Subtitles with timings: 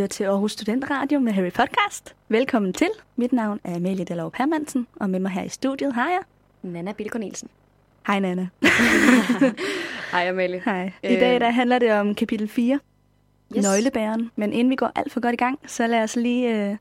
[0.00, 2.14] lytter til Aarhus Studentradio med Harry Podcast.
[2.28, 2.88] Velkommen til.
[3.16, 6.20] Mit navn er Amalie Dallov Hermansen, og med mig her i studiet har jeg...
[6.62, 7.48] Nana Bille Cornelsen.
[8.06, 8.48] Hej Nana.
[10.12, 10.62] Hej Amalie.
[10.64, 10.92] Hej.
[11.02, 12.80] I dag der handler det om kapitel 4,
[13.56, 13.62] yes.
[13.62, 14.30] Nøglebæren.
[14.36, 16.76] Men inden vi går alt for godt i gang, så lad os lige øh,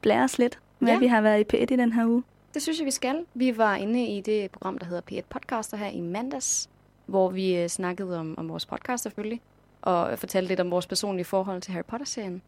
[0.00, 0.94] blære os lidt med, ja.
[0.94, 2.22] at vi har været i P1 i den her uge.
[2.54, 3.24] Det synes jeg, vi skal.
[3.34, 6.68] Vi var inde i det program, der hedder P1 Podcaster her i mandags,
[7.06, 9.40] hvor vi øh, snakkede om, om vores podcast selvfølgelig,
[9.82, 12.42] og fortalte lidt om vores personlige forhold til Harry Potter-serien.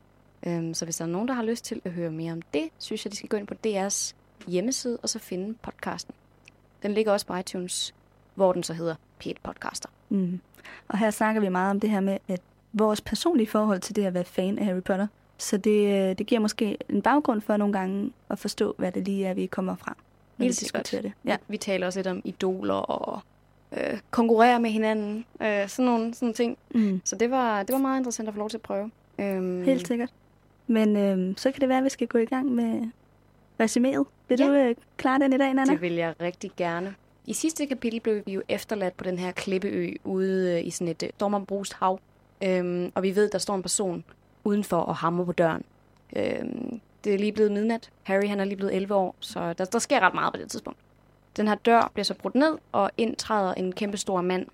[0.47, 2.69] Øhm, så hvis der er nogen, der har lyst til at høre mere om det,
[2.79, 4.15] synes jeg, de skal gå ind på DR's
[4.47, 6.15] hjemmeside og så finde podcasten.
[6.83, 7.95] Den ligger også på iTunes,
[8.35, 9.89] hvor den så hedder P1 Podcaster.
[10.09, 10.41] Mm.
[10.89, 12.41] Og her snakker vi meget om det her med, at
[12.73, 15.07] vores personlige forhold til det at være fan af Harry Potter.
[15.39, 19.05] Så det, øh, det giver måske en baggrund for nogle gange at forstå, hvad det
[19.05, 19.97] lige er, vi kommer fra.
[20.39, 20.91] Helt sikkert.
[20.91, 21.13] Det.
[21.25, 21.37] Ja.
[21.49, 23.21] Vi taler også lidt om idoler og
[23.73, 25.25] øh, konkurrere med hinanden.
[25.43, 26.59] Øh, sådan nogle sådan ting.
[26.75, 27.01] Mm.
[27.05, 28.91] Så det var, det var meget interessant at få lov til at prøve.
[29.19, 29.65] Øhm.
[29.65, 30.11] Helt sikkert.
[30.67, 32.83] Men øh, så kan det være, at vi skal gå i gang med
[33.63, 34.05] resuméet.
[34.29, 34.47] Vil ja.
[34.47, 35.73] du øh, klare den i dag, Nana?
[35.73, 36.95] Det vil jeg rigtig gerne.
[37.27, 40.89] I sidste kapitel blev vi jo efterladt på den her klippeø ude øh, i sådan
[40.89, 42.01] et øh, stormombrust hav.
[42.45, 44.05] Øhm, og vi ved, der står en person
[44.45, 45.65] udenfor og hammer på døren.
[46.17, 47.91] Øhm, det er lige blevet midnat.
[48.03, 50.51] Harry han er lige blevet 11 år, så der, der sker ret meget på det
[50.51, 50.79] tidspunkt.
[51.37, 54.47] Den her dør bliver så brudt ned, og ind træder en kæmpe stor mand,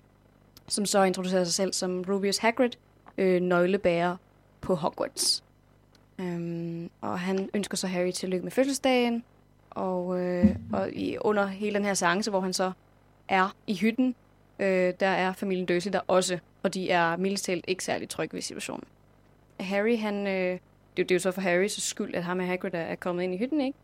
[0.67, 2.69] som så introducerer sig selv som Rubius Hagrid,
[3.17, 4.15] øh, nøglebærer
[4.61, 5.43] på Hogwarts.
[6.19, 9.23] Øhm, og han ønsker så Harry tillykke med fødselsdagen,
[9.69, 12.71] og, øh, og i, under hele den her seance, hvor han så
[13.27, 14.15] er i hytten,
[14.59, 18.33] øh, der er familien Dursley der også, og de er mildest talt ikke særlig trygge
[18.33, 18.83] ved situationen.
[19.59, 20.59] Harry, han, øh,
[20.97, 23.23] det, det er jo så for Harrys skyld, at ham og Hagrid er, er kommet
[23.23, 23.77] ind i hytten, ikke?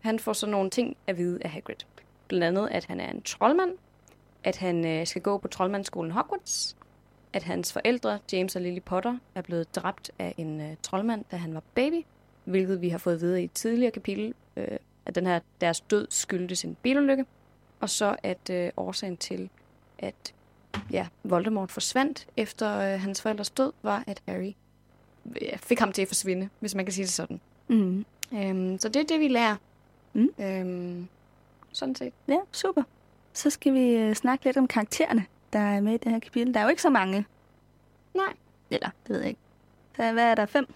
[0.00, 1.76] Han får så nogle ting at vide af Hagrid.
[2.28, 3.70] Blandt andet, at han er en troldmand,
[4.44, 6.76] at han øh, skal gå på troldmandsskolen Hogwarts,
[7.36, 11.36] at hans forældre, James og Lily Potter, er blevet dræbt af en øh, troldmand, da
[11.36, 12.04] han var baby,
[12.44, 15.80] hvilket vi har fået at vide i et tidligere kapitel, øh, at den her, deres
[15.80, 17.24] død skyldtes en bilulykke,
[17.80, 19.50] og så at øh, årsagen til,
[19.98, 20.34] at
[20.90, 24.52] ja, Voldemort forsvandt efter øh, hans forældres død, var, at Harry
[25.40, 27.40] ja, fik ham til at forsvinde, hvis man kan sige det sådan.
[27.68, 28.04] Mm.
[28.32, 29.56] Øhm, så det er det, vi lærer.
[30.12, 30.28] Mm.
[30.38, 31.08] Øhm,
[31.72, 32.12] sådan set.
[32.28, 32.82] Ja, super.
[33.32, 36.54] Så skal vi øh, snakke lidt om karaktererne, der er med i det her kapitel.
[36.54, 37.24] Der er jo ikke så mange.
[38.14, 38.32] Nej.
[38.70, 39.40] Eller, det ved jeg ikke.
[39.96, 40.46] Så hvad er der?
[40.46, 40.66] Fem?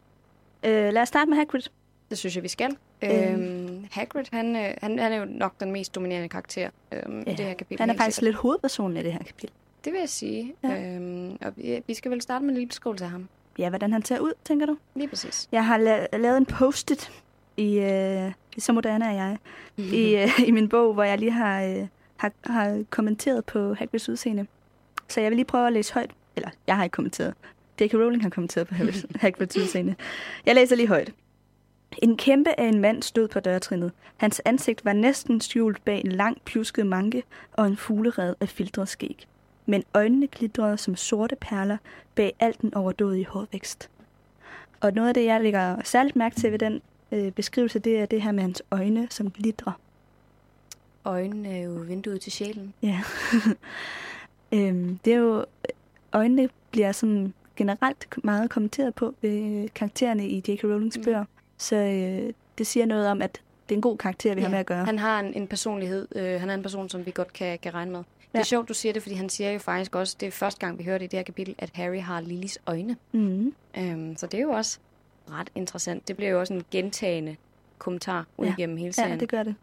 [0.64, 1.62] Øh, lad os starte med Hagrid.
[2.10, 2.76] Det synes jeg, vi skal.
[3.02, 7.22] Øhm, øhm Hagrid, han, øh, han, han er jo nok den mest dominerende karakter øhm,
[7.26, 7.32] ja.
[7.32, 7.80] i det her kapitel.
[7.82, 8.28] Han er faktisk sikkert.
[8.32, 9.50] lidt hovedpersonen i det her kapitel.
[9.84, 10.54] Det vil jeg sige.
[10.62, 10.94] Ja.
[10.94, 13.28] Øhm, og vi, vi skal vel starte med en lille beskrivelse af ham.
[13.58, 14.76] Ja, hvordan han ser ud, tænker du?
[14.94, 15.48] Lige præcis.
[15.52, 17.22] Jeg har la- lavet en post-it
[17.56, 19.38] i, øh, så moderne er jeg,
[19.76, 19.94] mm-hmm.
[19.94, 21.86] i, øh, i min bog, hvor jeg lige har, øh,
[22.16, 24.46] har, har kommenteret på Hagrids udseende.
[25.10, 26.10] Så jeg vil lige prøve at læse højt.
[26.36, 27.34] Eller, jeg har ikke kommenteret.
[27.80, 27.94] J.K.
[27.94, 28.74] Rowling har kommenteret på
[29.20, 29.94] Hagrids udseende.
[30.46, 31.12] Jeg læser lige højt.
[31.98, 33.92] En kæmpe af en mand stod på dørtrinnet.
[34.16, 37.22] Hans ansigt var næsten skjult bag en lang pjusket manke
[37.52, 39.26] og en fuglered af filtret skæg.
[39.66, 41.76] Men øjnene glitrede som sorte perler
[42.14, 43.90] bag alt den overdådige hårvækst.
[44.80, 46.82] Og noget af det, jeg lægger særligt mærke til ved den
[47.12, 49.72] øh, beskrivelse, det er det her med hans øjne, som glitrer.
[51.04, 52.74] Øjnene er jo vinduet til sjælen.
[52.82, 53.00] Ja.
[54.52, 55.44] øhm, det er jo...
[56.12, 60.64] Øjnene bliver sådan generelt meget kommenteret på ved karaktererne i J.K.
[60.64, 61.04] Rowlings mm.
[61.04, 61.24] bøger.
[61.56, 64.50] Så øh, det siger noget om, at det er en god karakter, vi ja, har
[64.50, 64.84] med at gøre.
[64.84, 66.08] Han har en, en personlighed.
[66.16, 67.98] Øh, han er en person, som vi godt kan, kan regne med.
[67.98, 68.38] Ja.
[68.38, 70.60] Det er sjovt, du siger det, fordi han siger jo faktisk også, det er første
[70.60, 72.96] gang, vi hører det i det her kapitel, at Harry har Lillys øjne.
[73.12, 73.54] Mm.
[73.78, 74.78] Øhm, så det er jo også
[75.30, 76.08] ret interessant.
[76.08, 77.36] Det bliver jo også en gentagende
[77.78, 78.54] kommentar ud ja.
[78.58, 79.12] igennem hele serien.
[79.12, 79.54] Ja, det gør det.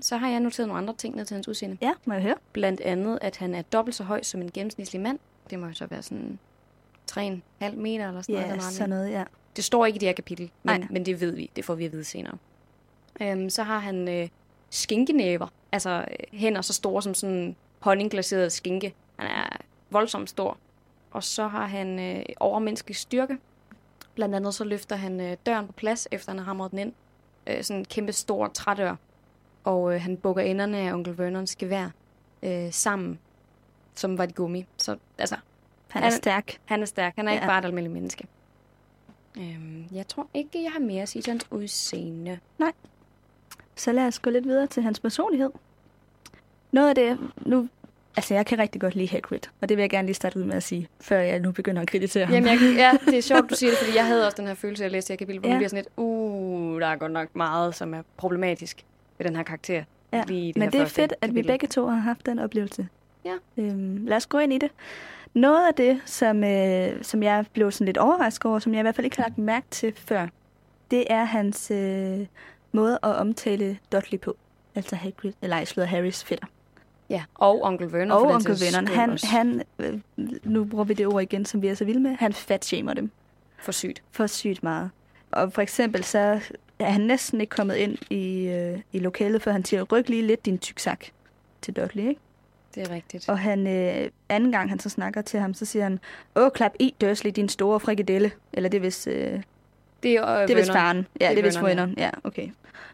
[0.00, 1.78] Så har jeg noteret nogle andre ting ned til hans udseende.
[1.80, 2.34] Ja, må jeg høre.
[2.52, 5.18] Blandt andet, at han er dobbelt så høj som en gennemsnitlig mand.
[5.50, 6.38] Det må jo så være sådan
[7.12, 7.20] 3,5
[7.76, 8.56] meter eller sådan ja, noget.
[8.56, 9.24] Ja, sådan noget, ja.
[9.56, 11.50] Det står ikke i det her kapitel, men, men det ved vi.
[11.56, 12.38] Det får vi at vide senere.
[13.20, 14.28] Øhm, så har han øh,
[14.70, 15.46] skinkenæver.
[15.72, 18.94] Altså øh, hænder så store som sådan honningglaseret skinke.
[19.16, 19.56] Han er
[19.90, 20.58] voldsomt stor.
[21.10, 23.38] Og så har han øh, overmenneskelig styrke.
[24.14, 26.92] Blandt andet så løfter han øh, døren på plads, efter han har hamret den ind.
[27.46, 28.96] Øh, sådan en kæmpe stor trædør.
[29.64, 31.88] Og øh, han bukker enderne af onkel Vernons gevær
[32.42, 33.18] øh, sammen,
[33.94, 34.66] som var de gummi.
[34.76, 35.36] Så altså...
[35.88, 36.58] Han er han, stærk.
[36.64, 37.16] Han er stærk.
[37.16, 37.36] Han er ja.
[37.36, 38.26] ikke bare et almindeligt menneske.
[39.38, 42.38] Øhm, jeg tror ikke, jeg har mere at sige til hans udseende.
[42.58, 42.72] Nej.
[43.76, 45.50] Så lad os gå lidt videre til hans personlighed.
[46.72, 47.68] Noget af det, nu
[48.16, 50.44] Altså, jeg kan rigtig godt lide Hagrid, og det vil jeg gerne lige starte ud
[50.44, 52.34] med at sige, før jeg nu begynder at kritisere ham.
[52.34, 54.54] Jamen, jeg, ja, det er sjovt, du siger det, fordi jeg havde også den her
[54.54, 55.56] følelse, jeg læste her kapitel, hvor ja.
[55.56, 58.84] bliver sådan lidt, uh, der er godt nok meget, som er problematisk
[59.18, 59.84] ved den her karakter.
[60.12, 61.16] Ja, lige det men det er fedt, kapitel.
[61.20, 62.88] at vi begge to har haft den oplevelse.
[63.24, 63.34] Ja.
[63.56, 64.70] Øhm, lad os gå ind i det.
[65.34, 68.82] Noget af det, som, øh, som jeg blev sådan lidt overrasket over, som jeg i
[68.82, 70.26] hvert fald ikke har lagt mærke til før,
[70.90, 72.26] det er hans øh,
[72.72, 74.36] måde at omtale Dudley på.
[74.74, 76.46] Altså Hagrid, eller slår Harrys fætter.
[77.10, 78.10] Ja, og onkel Vernon.
[78.10, 78.88] Og onkel Vernon.
[78.88, 80.00] Han, han øh,
[80.44, 82.16] nu bruger vi det ord igen, som vi er så vilde med.
[82.16, 83.10] Han fatshamer dem
[83.58, 84.02] For sygt.
[84.12, 84.90] for sygt meget.
[85.30, 86.40] Og for eksempel så
[86.78, 90.22] er han næsten ikke kommet ind i, øh, i lokalet, før han siger, ryk lige
[90.26, 91.04] lidt din tyksak
[91.62, 92.20] til Dudley, ikke?
[92.74, 93.28] Det er rigtigt.
[93.28, 96.00] Og han, øh, anden gang han så snakker til ham, så siger han,
[96.36, 98.30] åh, klap i, Dursley, din store frikadelle.
[98.52, 99.42] Eller det er vist, øh,
[100.02, 101.06] Det er, øh, det er vist faren.
[101.20, 101.82] Ja, det er vist Vernon, ja.
[101.82, 101.94] Vernon.
[101.98, 102.48] Ja, okay.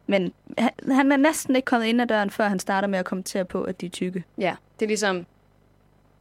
[0.07, 3.05] Men han, han er næsten ikke kommet ind ad døren, før han starter med at
[3.05, 4.25] kommentere på, at de er tykke.
[4.39, 5.27] Ja, det er ligesom,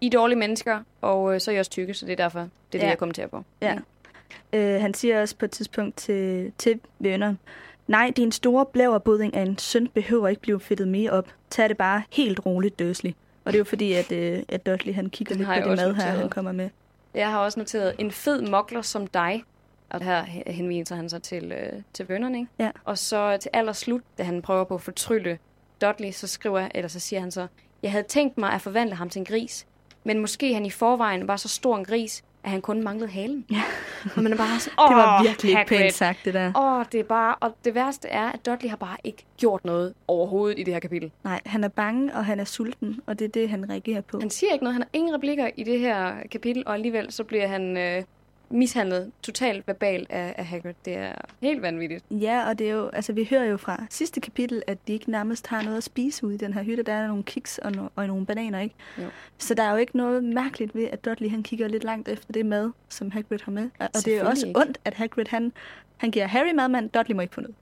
[0.02, 2.40] I er dårlige mennesker, og øh, så er I også tykke, så det er derfor,
[2.40, 2.88] det er det, Ja.
[2.88, 3.44] jeg kommenterer på.
[3.62, 3.78] Ja.
[4.54, 7.40] Øh, han siger også på et tidspunkt til, til Vernon,
[7.88, 11.28] nej, din store blæverbudding af en søn behøver ikke blive fedtet mere op.
[11.50, 13.12] Tag det bare helt roligt, Dursley.
[13.46, 15.78] Og det er jo fordi, at, øh, at Dudley han kigger Den lidt på det
[15.78, 16.20] mad her, noteret.
[16.20, 16.70] han kommer med.
[17.14, 19.44] Jeg har også noteret, en fed mokler som dig,
[19.90, 22.48] og her henviser han sig til, øh, til Vernon, ikke?
[22.60, 22.72] Ja.
[22.84, 25.40] Og så til allerslut, da han prøver på at fortrylle
[25.82, 27.48] Dudley, så skriver, eller så siger han så,
[27.84, 29.68] jeg havde tænkt mig at forvandle ham til en gris,
[30.04, 33.46] men måske han i forvejen var så stor en gris, at han kun manglede halen.
[33.52, 33.62] Ja.
[34.16, 35.78] Og man er bare sådan, Det var virkelig ikke Hagrid.
[35.78, 36.52] pænt sagt, det der.
[36.80, 39.94] Åh, det er bare, og det værste er, at Dudley har bare ikke gjort noget
[40.08, 41.12] overhovedet i det her kapitel.
[41.24, 44.20] Nej, han er bange, og han er sulten, og det er det, han reagerer på.
[44.20, 47.24] Han siger ikke noget, han har ingen replikker i det her kapitel, og alligevel så
[47.24, 48.04] bliver han øh,
[48.50, 50.74] mishandlet totalt verbal af, af Hagrid.
[50.86, 52.06] Det er helt vanvittigt.
[52.12, 55.12] Ja, og det er jo, altså vi hører jo fra sidste kapitel, at de ikke
[55.12, 56.84] nærmest har noget at spise ude i den her hytte.
[56.84, 58.76] Der er nogle kiks og, no- og nogle bananer, ikke?
[58.98, 59.04] Jo.
[59.38, 62.34] Så der er jo ikke noget mærkeligt ved, at Dudley han kigger lidt langt efter
[62.34, 63.70] det mad, som Hagrid har med.
[63.80, 64.60] Og og det er jo også ikke.
[64.60, 65.52] ondt, at Hagrid han,
[65.98, 67.56] han giver Harry mad, men Dudley må ikke få noget.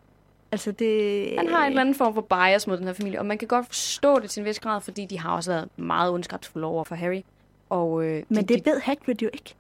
[0.52, 1.30] Altså det...
[1.38, 3.48] Han har en eller anden form for bias mod den her familie, og man kan
[3.48, 6.84] godt forstå det til en vis grad, fordi de har også været meget ondskabsfulde over
[6.84, 7.22] for Harry.
[7.70, 9.56] Og, øh, Men de, det ved Hagrid jo ikke.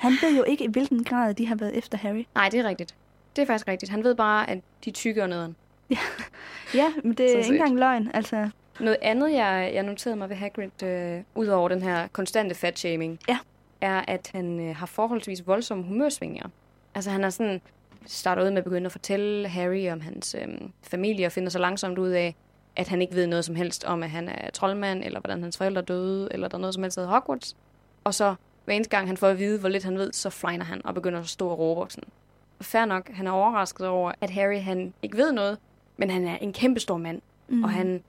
[0.00, 2.24] Han ved jo ikke, i hvilken grad de har været efter Harry.
[2.34, 2.94] Nej, det er rigtigt.
[3.36, 3.90] Det er faktisk rigtigt.
[3.90, 5.56] Han ved bare, at de er tykke og nederen.
[6.74, 8.10] Ja, men det er ikke engang løgn.
[8.14, 8.50] Altså,
[8.80, 13.18] Noget andet, jeg, jeg noterede mig ved Hagrid, øh, ud over den her konstante fatshaming,
[13.28, 13.38] Ja.
[13.80, 16.48] er, at han øh, har forholdsvis voldsomme humørsvingninger.
[16.94, 17.60] Altså han er sådan,
[18.06, 20.48] starter ud med at begynde at fortælle Harry om hans øh,
[20.82, 22.34] familie, og finder så langsomt ud af,
[22.76, 25.56] at han ikke ved noget som helst om, at han er troldmand, eller hvordan hans
[25.56, 27.56] forældre døde, eller der er noget som helst, der hedder Hogwarts.
[28.04, 28.34] Og så
[28.64, 30.94] hver eneste gang, han får at vide, hvor lidt han ved, så flejner han og
[30.94, 31.80] begynder at stå og råbe.
[31.80, 32.08] og Sådan.
[32.60, 35.58] Fair nok, han er overrasket over, at Harry han ikke ved noget,
[35.96, 37.64] men han er en kæmpestor mand, mm.
[37.64, 38.02] og han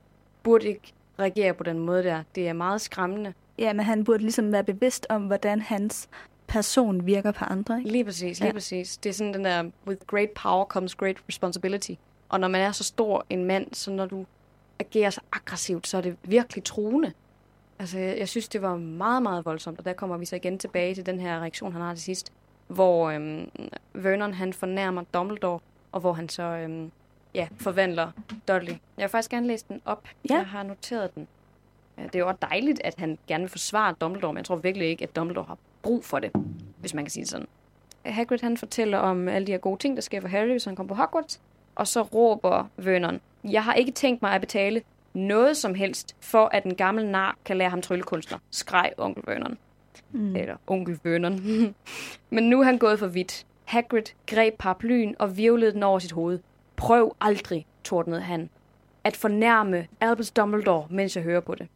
[0.44, 2.24] burde ikke reagere på den måde der.
[2.36, 3.34] Det er meget skræmmende.
[3.58, 6.10] Ja, men han burde ligesom være bevidst om, hvordan hans
[6.48, 7.78] person virker på andre.
[7.78, 7.92] Ikke?
[7.92, 8.54] Lige præcis, lige ja.
[8.54, 8.98] præcis.
[8.98, 11.92] Det er sådan den der, with great power comes great responsibility.
[12.30, 14.26] Og når man er så stor en mand, så når du
[14.80, 17.12] agerer så aggressivt, så er det virkelig truende.
[17.82, 19.80] Altså, jeg, synes, det var meget, meget voldsomt.
[19.80, 22.32] Og der kommer vi så igen tilbage til den her reaktion, han har til sidst.
[22.68, 23.52] Hvor øhm,
[23.94, 25.60] Vernon, han fornærmer Dumbledore,
[25.92, 26.92] og hvor han så øhm,
[27.34, 28.12] ja, forvandler
[28.48, 28.74] Dudley.
[28.74, 30.08] Jeg vil faktisk gerne læse den op.
[30.30, 30.36] Ja.
[30.36, 31.28] Jeg har noteret den.
[31.98, 34.88] Det er jo også dejligt, at han gerne vil forsvare Dumbledore, men jeg tror virkelig
[34.88, 36.32] ikke, at Dumbledore har brug for det,
[36.80, 37.48] hvis man kan sige det sådan.
[38.06, 40.76] Hagrid han fortæller om alle de her gode ting, der sker for Harry, hvis han
[40.76, 41.42] kommer på Hogwarts.
[41.76, 44.82] Og så råber Vernon, jeg har ikke tænkt mig at betale
[45.14, 49.58] noget som helst, for at en gammel nar kan lære ham tryllekunstner, skreg onkel Vernon.
[50.12, 50.36] Mm.
[50.36, 51.42] Eller onkel Vernon.
[52.30, 53.46] Men nu er han gået for vidt.
[53.66, 56.40] Hagrid greb paraplyen og virvlede den over sit hoved.
[56.76, 58.50] Prøv aldrig, tordnede han,
[59.04, 61.68] at fornærme Albus Dumbledore, mens jeg hører på det.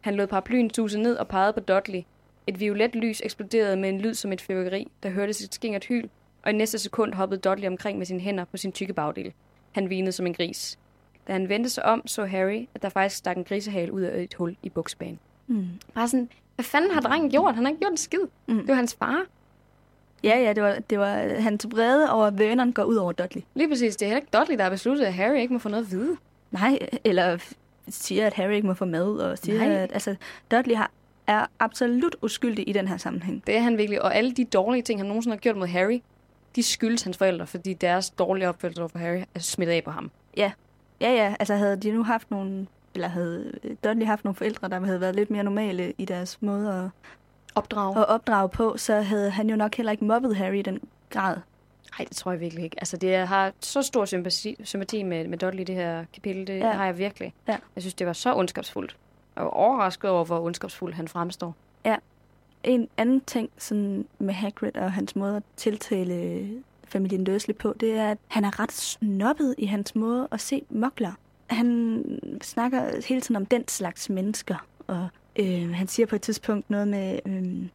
[0.00, 2.02] Han lod paraplyen tuse ned og pegede på Dudley.
[2.46, 6.08] Et violet lys eksploderede med en lyd som et fyrværkeri, der hørtes et skingert hyl,
[6.42, 9.32] og i næste sekund hoppede Dudley omkring med sine hænder på sin tykke bagdel.
[9.72, 10.78] Han vinede som en gris.
[11.26, 14.22] Da han vendte sig om, så Harry, at der faktisk stak en grisehal ud af
[14.22, 15.18] et hul i buksbanen.
[15.46, 15.66] Mm.
[15.94, 17.54] Bare sådan, hvad fanden har drengen gjort?
[17.54, 18.20] Han har ikke gjort en skid.
[18.46, 18.58] Mm.
[18.58, 19.22] Det var hans far.
[20.24, 23.42] Ja, ja, det var, det var hans vrede over at Vernon går ud over Dudley.
[23.54, 25.68] Lige præcis, det er heller ikke Dudley, der har besluttet, at Harry ikke må få
[25.68, 26.16] noget at vide.
[26.50, 27.38] Nej, eller
[27.88, 29.74] siger, at Harry ikke må få mad, og siger, Nej.
[29.74, 30.14] at altså,
[30.50, 30.90] Dudley har,
[31.26, 33.42] er absolut uskyldig i den her sammenhæng.
[33.46, 34.02] Det er han virkelig.
[34.02, 36.02] Og alle de dårlige ting, han nogensinde har gjort mod Harry,
[36.56, 39.90] de skyldes hans forældre, fordi deres dårlige opførsel over for Harry er smittet af på
[39.90, 40.10] ham.
[40.36, 40.52] Ja,
[41.10, 43.52] ja, altså havde de nu haft nogle, eller havde
[43.84, 47.10] Dudley haft nogle forældre, der havde været lidt mere normale i deres måde at,
[47.54, 47.96] Opdrag?
[47.98, 50.80] at opdrage på, så havde han jo nok heller ikke mobbet Harry i den
[51.10, 51.36] grad.
[51.98, 52.76] Nej, det tror jeg virkelig ikke.
[52.80, 56.46] Altså, det har så stor sympati, sympati med, med Dudley det her kapitel.
[56.46, 56.66] Det Ja.
[56.66, 56.72] ja.
[56.72, 57.34] har jeg virkelig.
[57.48, 57.56] Ja.
[57.76, 58.96] Jeg synes, det var så ondskabsfuldt.
[59.36, 61.54] Var overrasket over, hvor ondskabsfuld han fremstår.
[62.64, 66.48] En anden ting sådan med Hagrid og hans måde at tiltale
[66.92, 70.62] familien Dursley på, det er, at han er ret snobbet i hans måde at se
[70.70, 71.12] mokler.
[71.46, 72.04] Han
[72.42, 76.88] snakker hele tiden om den slags mennesker, og øh, han siger på et tidspunkt noget
[76.88, 77.66] med, øh,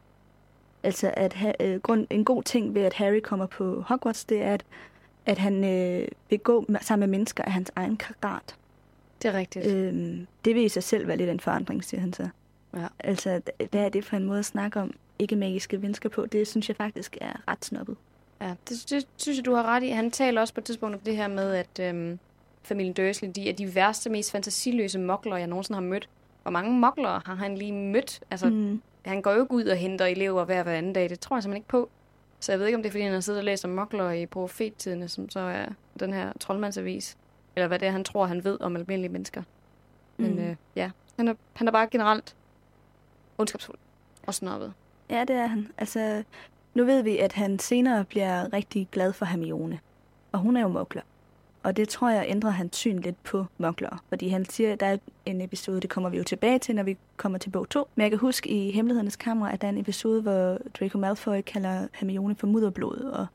[0.82, 4.42] altså at ha, øh, grund, en god ting ved, at Harry kommer på Hogwarts, det
[4.42, 4.64] er, at,
[5.26, 8.56] at han øh, vil gå med, sammen med mennesker af hans egen karat.
[9.22, 9.66] Det er rigtigt.
[9.66, 12.28] Øhm, det vil i sig selv være lidt en forandring, siger han så.
[12.76, 12.86] Ja.
[12.98, 16.26] Altså, hvad er det for en måde at snakke om ikke-magiske mennesker på?
[16.26, 17.96] Det synes jeg faktisk er ret snobbet.
[18.40, 19.88] Ja, det, det synes jeg, du har ret i.
[19.88, 22.18] Han taler også på et tidspunkt om det her med, at øhm,
[22.62, 26.08] familien Dursley, de er de værste, mest fantasiløse mokler, jeg nogensinde har mødt.
[26.42, 28.20] Hvor mange mokler har han lige mødt?
[28.30, 28.82] Altså, mm.
[29.04, 31.10] han går jo ikke ud og henter elever hver hver anden dag.
[31.10, 31.90] Det tror jeg simpelthen ikke på.
[32.40, 34.10] Så jeg ved ikke, om det er, fordi han har siddet og læst om mokler
[34.10, 35.66] i profettidene, som så er
[36.00, 37.16] den her troldmandsavis.
[37.56, 39.42] Eller hvad det er, han tror, han ved om almindelige mennesker.
[40.16, 40.38] Men Mm.
[40.38, 42.36] øh, ja, han er, han er bare generelt
[43.38, 43.78] ondskabsfuld
[44.26, 44.72] og snobbet.
[45.10, 45.68] Ja, det er han.
[45.78, 46.24] Altså,
[46.78, 49.78] nu ved vi, at han senere bliver rigtig glad for Hermione.
[50.32, 51.02] Og hun er jo mokler.
[51.62, 54.02] Og det tror jeg ændrer hans syn lidt på mokler.
[54.08, 56.82] Fordi han siger, at der er en episode, det kommer vi jo tilbage til, når
[56.82, 57.88] vi kommer til bog 2.
[57.94, 61.40] Men jeg kan huske i Hemmelighedernes Kammer, at der er en episode, hvor Draco Malfoy
[61.40, 62.98] kalder Hermione for mudderblod.
[62.98, 63.26] Og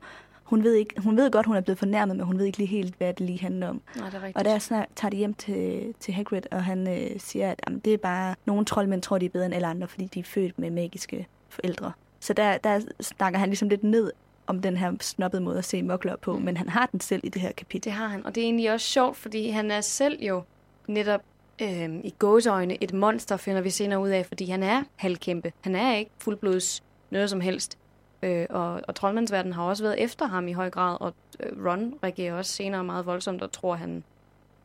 [0.44, 2.68] hun ved, ikke, hun ved godt, hun er blevet fornærmet, men hun ved ikke lige
[2.68, 3.80] helt, hvad det lige handler om.
[3.96, 4.36] Nej, det er rigtigt.
[4.36, 7.80] Og der snak, tager de hjem til, til Hagrid, og han øh, siger, at jamen,
[7.80, 8.34] det er bare...
[8.46, 11.26] Nogle troldmænd tror, de er bedre end alle andre, fordi de er født med magiske
[11.48, 11.92] forældre.
[12.24, 14.12] Så der, der snakker han ligesom lidt ned
[14.46, 17.28] om den her snobbede måde at se mokler på, men han har den selv i
[17.28, 17.84] det her kapitel.
[17.84, 20.42] Det har han, og det er egentlig også sjovt, fordi han er selv jo
[20.86, 21.20] netop
[21.62, 25.52] øh, i gåseøjne et monster, finder vi senere ud af, fordi han er halvkæmpe.
[25.60, 27.78] Han er ikke fuldblods noget som helst.
[28.22, 31.94] Øh, og, og troldmandsverdenen har også været efter ham i høj grad, og øh, Ron
[32.02, 34.04] reagerer også senere meget voldsomt og tror, han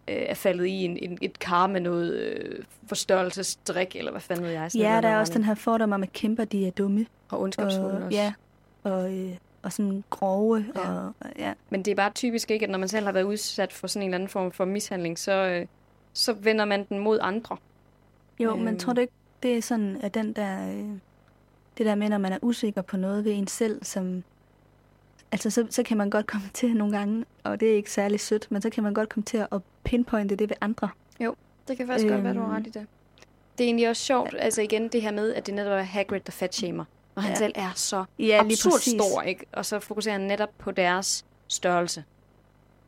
[0.10, 4.46] øh, er faldet i en, en, et kar med noget øh, forstørrelsesdrik, eller hvad fanden
[4.46, 4.72] ved jeg.
[4.72, 7.06] sådan Ja, noget der er også den her fordom om, at kæmper de er dumme.
[7.30, 8.18] Og ondskabsfulde Og, også.
[8.18, 8.34] ja,
[8.84, 9.32] og, øh,
[9.64, 10.66] og sådan grove.
[10.76, 10.92] Ja.
[10.92, 10.98] Ja.
[11.00, 11.54] Og, ja.
[11.70, 14.02] Men det er bare typisk ikke, at når man selv har været udsat for sådan
[14.04, 15.66] en eller anden form for mishandling, så, øh,
[16.14, 17.58] så vender man den mod andre.
[18.40, 18.60] Jo, Øhm.
[18.62, 19.14] men tror du ikke,
[19.44, 20.90] det er sådan, at den der, øh,
[21.78, 24.24] det der med, når man er usikker på noget ved en selv, som,
[25.32, 28.20] altså så, så kan man godt komme til nogle gange, og det er ikke særlig
[28.20, 30.90] sødt, men så kan man godt komme til at pinpointe det ved andre.
[31.68, 32.14] Det kan faktisk øhm.
[32.16, 32.56] godt være, du har Øhm.
[32.56, 32.88] ret i det.
[33.58, 36.20] Det er egentlig også sjovt, altså igen det her med, at det netop er Hagrid,
[36.20, 36.86] der fatshamer.
[37.16, 37.38] Og han Ja.
[37.38, 39.46] selv er så Ja, absurd stor, ikke?
[39.54, 42.04] Og så fokuserer han netop på deres størrelse.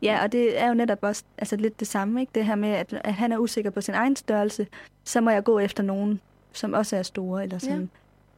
[0.02, 2.32] Ja, og det er jo netop også altså lidt det samme, ikke?
[2.36, 4.68] Det her med, at, at han er usikker på sin egen størrelse,
[5.04, 6.22] så må jeg gå efter nogen,
[6.54, 7.90] som også er store, eller som,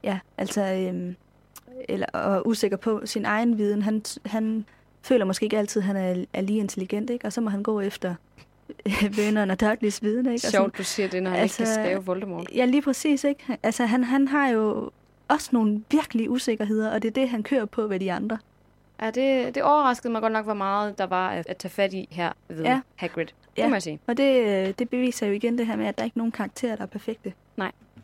[0.03, 1.15] ja, ja altså, øhm,
[1.89, 3.81] eller, og usikker på sin egen viden.
[3.81, 4.65] Han, han
[5.01, 7.25] føler måske ikke altid, at han er, er lige intelligent, ikke?
[7.25, 8.15] Og så må han gå efter
[9.17, 10.47] Vernon og Dudleys viden, ikke?
[10.47, 12.49] Og Sjovt, du siger det, når han altså, ikke altså, kan stave Voldemort.
[12.55, 13.57] Ja, lige præcis, ikke?
[13.63, 14.91] Altså, han, han har jo
[15.27, 18.37] også nogle virkelig usikkerheder, og det er det, han kører på ved de andre.
[19.01, 21.93] Ja, det, det overraskede mig godt nok, hvor meget der var at, at tage fat
[21.93, 22.81] i her ved ja.
[22.95, 23.25] Hagrid.
[23.25, 23.67] Det Ja.
[23.67, 23.99] må jeg sige.
[24.07, 26.31] Og det, øh, det beviser jo igen det her med, at der er ikke nogen
[26.31, 27.33] karakterer, der er perfekte.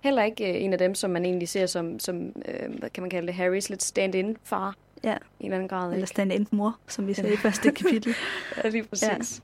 [0.01, 3.03] Heller ikke øh, en af dem, som man egentlig ser som, som øh, hvad kan
[3.03, 4.75] man kalde det, Harrys lidt stand-in far.
[5.03, 5.13] Ja.
[5.13, 5.84] I en eller anden grad.
[5.84, 6.08] Eller Ikke?
[6.08, 8.15] stand mor, som vi sagde i første kapitel.
[8.63, 9.41] Ja, lige præcis.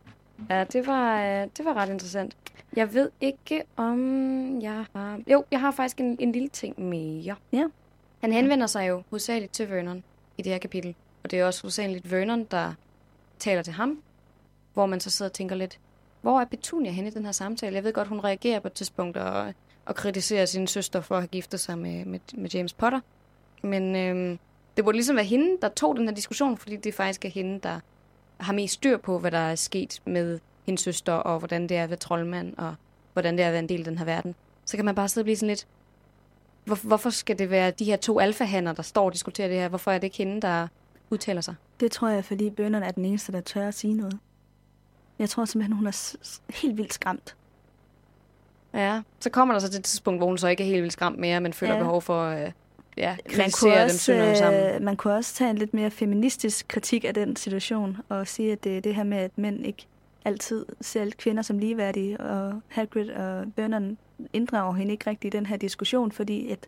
[0.49, 2.35] Ja, ja det, var, øh, det var ret interessant.
[2.75, 5.19] Jeg ved ikke, om jeg har...
[5.27, 7.35] Jo, jeg har faktisk en, en lille ting mere.
[7.51, 7.65] Ja.
[8.21, 10.03] Han henvender sig jo hovedsageligt til Vernon
[10.37, 10.95] i det her kapitel.
[11.23, 12.73] Og det er også hovedsageligt Vernon, der
[13.39, 14.01] taler til ham.
[14.73, 15.79] Hvor man så sidder og tænker lidt,
[16.21, 17.75] hvor er Petunia henne i den her samtale?
[17.75, 19.53] Jeg ved godt, hun reagerer på et tidspunkt og,
[19.85, 22.99] og kritiserer sin søster for at have giftet sig med, med, med James Potter.
[23.61, 24.37] Men øh,
[24.77, 27.59] det burde ligesom være hende, der tog den her diskussion, fordi det faktisk er hende,
[27.59, 27.79] der
[28.37, 31.87] har mest styr på, hvad der er sket med hendes søster, og hvordan det er
[31.87, 32.75] ved troldmand, og
[33.13, 34.35] hvordan det er at være en del af den her verden.
[34.65, 35.67] Så kan man bare sidde og blive sådan lidt,
[36.65, 39.69] hvor, hvorfor skal det være de her to alfahander, der står og diskuterer det her?
[39.69, 40.67] Hvorfor er det ikke hende, der
[41.09, 41.55] udtaler sig?
[41.79, 44.19] Det tror jeg, fordi bønderne er den eneste, der tør at sige noget.
[45.19, 46.15] Jeg tror simpelthen, hun er
[46.61, 47.35] helt vildt skræmt.
[48.75, 50.93] Ja, så kommer der så til et tidspunkt, hvor hun så ikke er helt vildt
[50.93, 51.79] skræmt mere, men føler ja.
[51.79, 52.51] Behov for øh,
[52.97, 54.75] ja, Man kunne, dem også, sammen.
[54.75, 58.51] øh, man kunne også tage en lidt mere feministisk kritik af den situation, og sige,
[58.51, 59.85] at det er det her med, at mænd ikke
[60.25, 63.97] altid ser kvinder som ligeværdige, og Hagrid og Vernon
[64.33, 66.67] inddrager hende ikke rigtig i den her diskussion, fordi at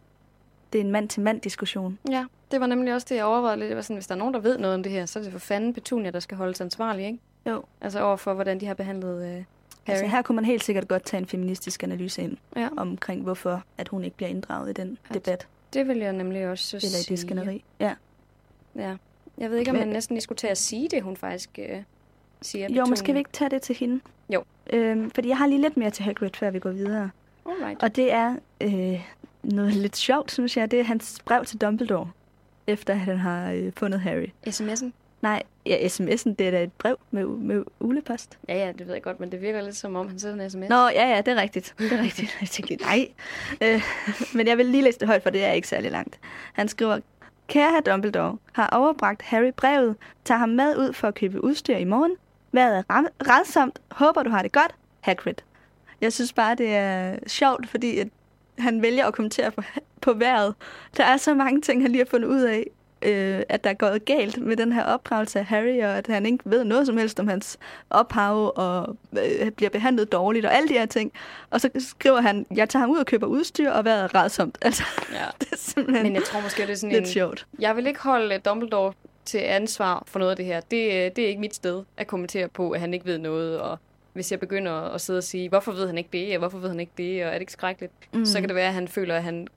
[0.73, 1.99] det er en mand-til-mand-diskussion.
[2.09, 3.69] Ja, det var nemlig også det, jeg overvejede lidt.
[3.69, 5.23] Det var sådan, hvis der er nogen, der ved noget om det her, så er
[5.23, 7.19] det for fanden Petunia, der skal holdes ansvarlig, ikke?
[7.45, 7.63] Jo.
[7.81, 9.43] Altså overfor, hvordan de har behandlet øh.
[9.87, 13.63] Altså her kunne man helt sikkert godt tage en feministisk analyse ind Ja, omkring, hvorfor
[13.77, 16.87] at hun ikke bliver inddraget i den At- debat, det vil jeg nemlig også eller
[16.87, 17.15] i sige.
[17.15, 17.63] det skænderi.
[17.79, 17.93] Ja.
[18.75, 18.95] Ja.
[19.37, 21.81] Jeg ved ikke, om man næsten lige skulle tage at sige det, hun faktisk øh,
[22.41, 22.67] siger.
[22.73, 23.99] Jo, skal vi ikke tage det til hende?
[24.29, 24.43] Jo.
[24.73, 27.09] Øhm, fordi jeg har lige lidt mere til Hagrid, før vi går videre.
[27.45, 27.83] Alright.
[27.83, 29.07] Og det er øh,
[29.43, 30.71] noget lidt sjovt, synes jeg.
[30.71, 32.11] Det er hans brev til Dumbledore,
[32.67, 34.27] efter at han har øh, fundet Harry.
[34.47, 34.85] SMS'en?
[35.21, 38.37] Nej, ja, sms'en, det er da et brev med, med ulepost.
[38.49, 40.49] Ja, ja, det ved jeg godt, men det virker lidt som om, han sender en
[40.49, 40.69] sms.
[40.69, 41.75] Nå, ja, ja, det er rigtigt.
[41.79, 42.37] Det er rigtigt.
[42.41, 43.07] Jeg tænkte, nej.
[43.61, 43.81] Øh,
[44.33, 46.19] men jeg vil lige læse det højt, for det er ikke særlig langt.
[46.53, 46.99] Han skriver,
[47.47, 49.95] Kære Dumbledore har overbragt Harry brevet,
[50.25, 52.15] tager ham med ud for at købe udstyr i morgen.
[52.51, 52.83] Vejret er
[53.21, 53.79] redsomt.
[53.91, 54.75] Håber, du har det godt.
[54.99, 55.33] Hagrid.
[56.01, 58.07] Jeg synes bare, det er sjovt, fordi at
[58.59, 59.61] han vælger at kommentere på,
[60.01, 60.55] på vejret.
[60.97, 62.67] Der er så mange ting, han lige har fundet ud af,
[63.01, 66.25] øh, at der er gået galt med den her opdragelse af Harry, og at han
[66.25, 67.57] ikke ved noget som helst om hans
[67.89, 68.97] ophav, og
[69.41, 71.11] øh, bliver behandlet dårligt, og alle de her ting.
[71.49, 74.57] Og så skriver han, jeg tager ham ud og køber udstyr, og vejret er redsomt.
[74.67, 75.25] Altså, Ja.
[75.39, 77.09] det er simpelthen Men jeg tror måske, det er sådan lidt en...
[77.09, 77.47] sjovt.
[77.59, 78.93] Jeg vil ikke holde øh, Dumbledore
[79.25, 80.59] til ansvar for noget af det her.
[80.59, 83.59] Det, øh, det er ikke mit sted at kommentere på, at han ikke ved noget,
[83.59, 83.77] og
[84.13, 86.69] hvis jeg begynder at sidde og sige, hvorfor ved han ikke det, og hvorfor ved
[86.69, 88.25] han ikke det, og er det ikke skrækkeligt, mm.
[88.25, 89.47] så kan det være, at han føler, at han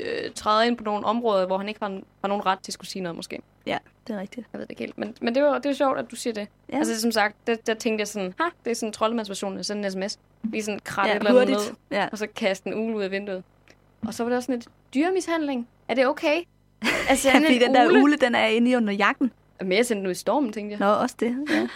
[0.00, 1.88] øh, træder ind på nogle områder, hvor han ikke har,
[2.20, 3.40] har nogen ret til at skulle sige noget, måske.
[3.66, 4.46] Ja, det er rigtigt.
[4.52, 4.98] Jeg ved det ikke helt.
[4.98, 6.48] Men, men det, var, det er sjovt, at du siger det.
[6.72, 6.76] Ja.
[6.78, 9.64] Altså, som sagt, der, der tænkte jeg sådan, ha, det er sådan en troldmandsversion af
[9.64, 10.18] sådan en sms.
[10.42, 11.58] Lige sådan krat Ja, eller andet ned.
[11.90, 12.08] Ja.
[12.12, 13.42] og så kaste en ule ud af vinduet.
[14.06, 15.68] Og så var der også sådan et dyremishandling.
[15.88, 16.42] Er det okay?
[17.08, 19.32] Altså, Ja, fordi den der ule, den er inde i under jakken.
[19.60, 20.78] Men jeg sendte den ud i stormen, tænkte jeg.
[20.80, 21.44] Nå, også det.
[21.50, 21.68] Ja.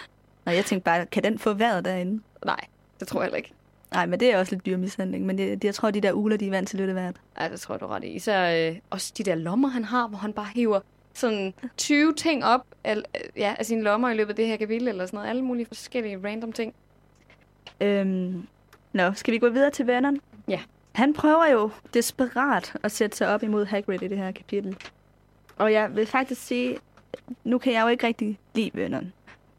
[0.45, 2.23] Nå, jeg tænkte bare, kan den få vejret derinde?
[2.45, 2.61] Nej,
[3.01, 3.53] det tror jeg heller ikke.
[3.95, 5.27] Nej, men det er også lidt dyrmishandling.
[5.27, 7.17] Men det, det, jeg tror, de der uler, de er vant til lidt af hvert.
[7.39, 8.07] Nej, det tror jeg, du ret i.
[8.07, 10.81] Især øh, også de der lommer, han har, hvor han bare hiver
[11.15, 13.05] sådan 20 ting op al,
[13.37, 15.29] ja, af sine lommer i løbet af det her kapitel, eller sådan noget.
[15.29, 16.75] Alle mulige forskellige random ting.
[17.81, 18.47] Øhm,
[18.93, 20.21] nå, skal vi gå videre til Vernon?
[20.49, 20.61] Ja.
[20.93, 24.77] Han prøver jo desperat at sætte sig op imod Hagrid i det her kapitel.
[25.57, 26.79] Og jeg vil faktisk sige,
[27.45, 29.13] nu kan jeg jo ikke rigtig lide Vernon.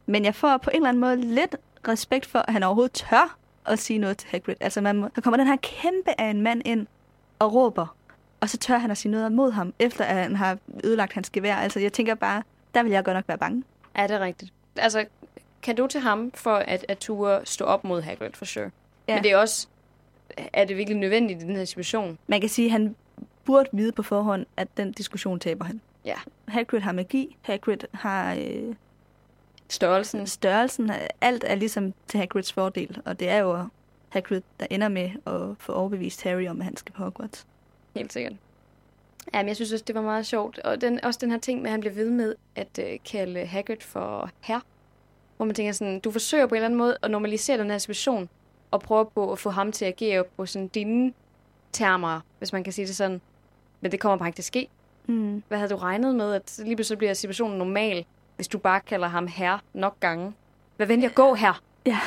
[0.05, 1.55] Men jeg får på en eller anden måde lidt
[1.87, 4.55] respekt for, at han overhovedet tør at sige noget til Hagrid.
[4.59, 6.87] Altså, man må, der kommer den her kæmpe af en mand ind
[7.39, 7.95] og råber,
[8.39, 11.29] og så tør han at sige noget mod ham, efter at han har ødelagt hans
[11.29, 11.55] gevær.
[11.55, 12.43] Altså, jeg tænker bare,
[12.75, 13.63] der vil jeg godt nok være bange.
[13.97, 14.53] Ja, det er rigtigt.
[14.75, 15.05] Altså,
[15.61, 18.69] kan du til ham for at, at ture stå op mod Hagrid, for sure.
[19.07, 19.15] Ja.
[19.15, 19.67] Men det er også,
[20.53, 22.17] er det virkelig nødvendigt i den her situation?
[22.27, 22.95] Man kan sige, at han
[23.45, 25.81] burde vide på forhånd, at den diskussion taber han.
[26.05, 26.15] Ja.
[26.47, 28.75] Hagrid har magi, Hagrid har øh,
[29.69, 30.27] Størrelsen.
[30.27, 33.67] størrelsen, alt er ligesom til Hagrids fordel, og det er jo
[34.09, 37.47] Hagrid, der ender med at få overbevist Harry om, at han skal på Hogwarts.
[37.95, 38.33] Helt sikkert.
[39.33, 40.59] Jamen, jeg synes også, det var meget sjovt.
[40.59, 43.45] Og den, også den her ting med, at han bliver ved med at øh, kalde
[43.45, 44.61] Hagrid for herre.
[45.37, 47.77] Hvor man tænker sådan, du forsøger på en eller anden måde at normalisere den her
[47.77, 48.29] situation,
[48.71, 51.13] og prøver på at få ham til at agere på sådan dine
[51.71, 53.21] termer, hvis man kan sige det sådan.
[53.81, 54.67] Men det kommer bare ikke til at ske.
[55.07, 55.43] Mm.
[55.47, 59.07] Hvad havde du regnet med, at lige pludselig bliver situationen normal, hvis du bare kalder
[59.07, 60.33] ham herre nok gange?
[60.75, 61.61] Hvad venlig at gå her?
[61.85, 61.99] Ja,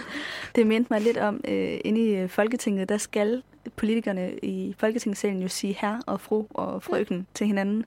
[0.56, 3.42] det mindte mig lidt om, øh, inde i øh, Folketinget, der skal
[3.76, 7.84] politikerne i Folketingssalen jo sige herr og fru og frøken til hinanden.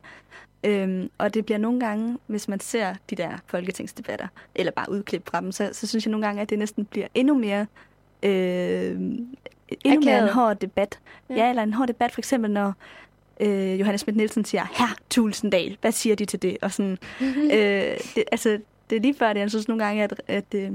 [0.63, 5.30] Øhm, og det bliver nogle gange, hvis man ser de der folketingsdebatter, eller bare udklip
[5.30, 7.65] fra dem, så, så synes jeg nogle gange, at det næsten bliver endnu mere
[8.23, 8.91] øh,
[9.84, 10.99] endnu mere en hård debat.
[11.30, 11.36] Ja.
[11.36, 12.73] ja, eller en hård debat, for eksempel når
[13.41, 16.58] øh, Johannes Schmidt Nielsen siger, herr Tulsendal, hvad siger de til det?
[16.62, 20.21] Og sådan, øh, det, altså, det er lige før det, jeg synes nogle gange, at,
[20.27, 20.71] at øh,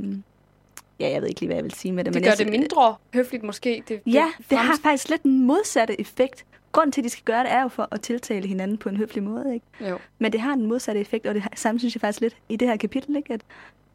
[1.00, 2.14] ja, jeg ved ikke lige, hvad jeg vil sige med det.
[2.14, 3.83] Det men gør jeg, det mindre høfligt måske.
[3.88, 6.44] Det, Ja, det har fremst- faktisk lidt en modsatte effekt.
[6.72, 8.96] Grunden til, at de skal gøre det, er jo for at tiltale hinanden på en
[8.96, 9.66] høflig måde, ikke?
[9.90, 9.98] Jo.
[10.18, 12.68] Men det har en modsatte effekt, og det samme synes jeg faktisk lidt i det
[12.68, 13.33] her kapitel, ikke?
[13.35, 13.40] At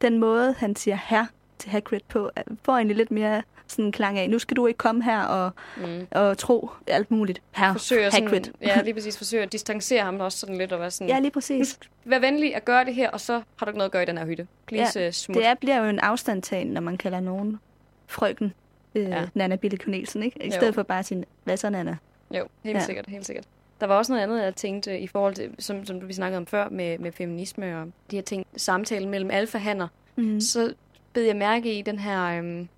[0.02, 1.26] den måde, han siger her
[1.58, 4.66] til Hagrid på, er- får egentlig lidt mere sådan en klang af, nu skal du
[4.66, 6.06] ikke komme her og, Mm.
[6.10, 7.42] og tro alt muligt.
[7.56, 8.44] Her, Forsøger Hagrid.
[8.44, 11.18] sådan, ja, lige præcis forsøger at distancere ham også sådan lidt og være sådan, Ja,
[11.18, 11.78] lige præcis.
[12.04, 14.06] vær venlig at gøre det her, og så har du ikke noget at gøre i
[14.06, 14.46] den her hytte.
[14.66, 15.36] Please ja, smut.
[15.36, 17.58] Det er, bliver jo en afstandtagen, når man kalder nogen
[18.06, 18.52] frøken
[18.94, 19.22] øh, Ja.
[19.34, 20.42] Nana Bille Cornelsen, ikke?
[20.42, 20.52] I Jo.
[20.52, 21.96] stedet for bare sige, hvad så, Nana?
[22.30, 22.84] Jo, helt Ja.
[22.84, 23.44] sikkert, helt sikkert.
[23.80, 26.46] Der var også noget andet, jeg tænkte i forhold til, som, som vi snakkede om
[26.46, 29.88] før, med, med feminisme og de her ting, samtalen mellem alfahanner.
[30.16, 30.40] Mm.
[30.40, 30.74] Så
[31.12, 32.68] bed jeg mærke i den her, øhm,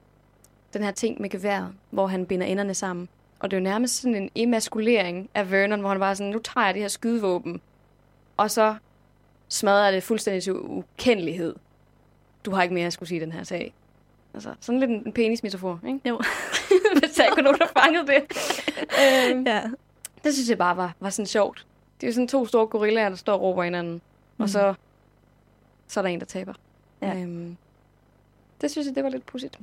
[0.74, 3.08] den her ting med geværet, hvor han binder enderne sammen.
[3.38, 6.38] Og det er jo nærmest sådan en emaskulering af Vernon, hvor han bare sådan, nu
[6.38, 7.60] tager jeg det her skydevåben,
[8.37, 8.76] og så
[9.48, 11.54] smadrer det fuldstændig til ukendelighed.
[12.44, 13.74] Du har ikke mere at skulle sige den her sag.
[14.34, 16.00] Altså, sådan lidt en en penismetafor, ikke?
[16.08, 16.20] Jo.
[17.00, 18.22] Hvis der ikke var nogen, der fangede det.
[18.78, 19.62] øhm, Ja.
[20.24, 21.66] det synes jeg bare var, var sådan sjovt.
[22.00, 23.92] Det er jo sådan to store gorillaer, der står og råber hinanden.
[24.37, 24.42] Mm.
[24.42, 24.74] Og så,
[25.88, 26.52] så er der en, der taber.
[27.02, 27.14] Ja.
[27.20, 27.56] Øhm,
[28.60, 29.58] det synes jeg, det var lidt pudsigt.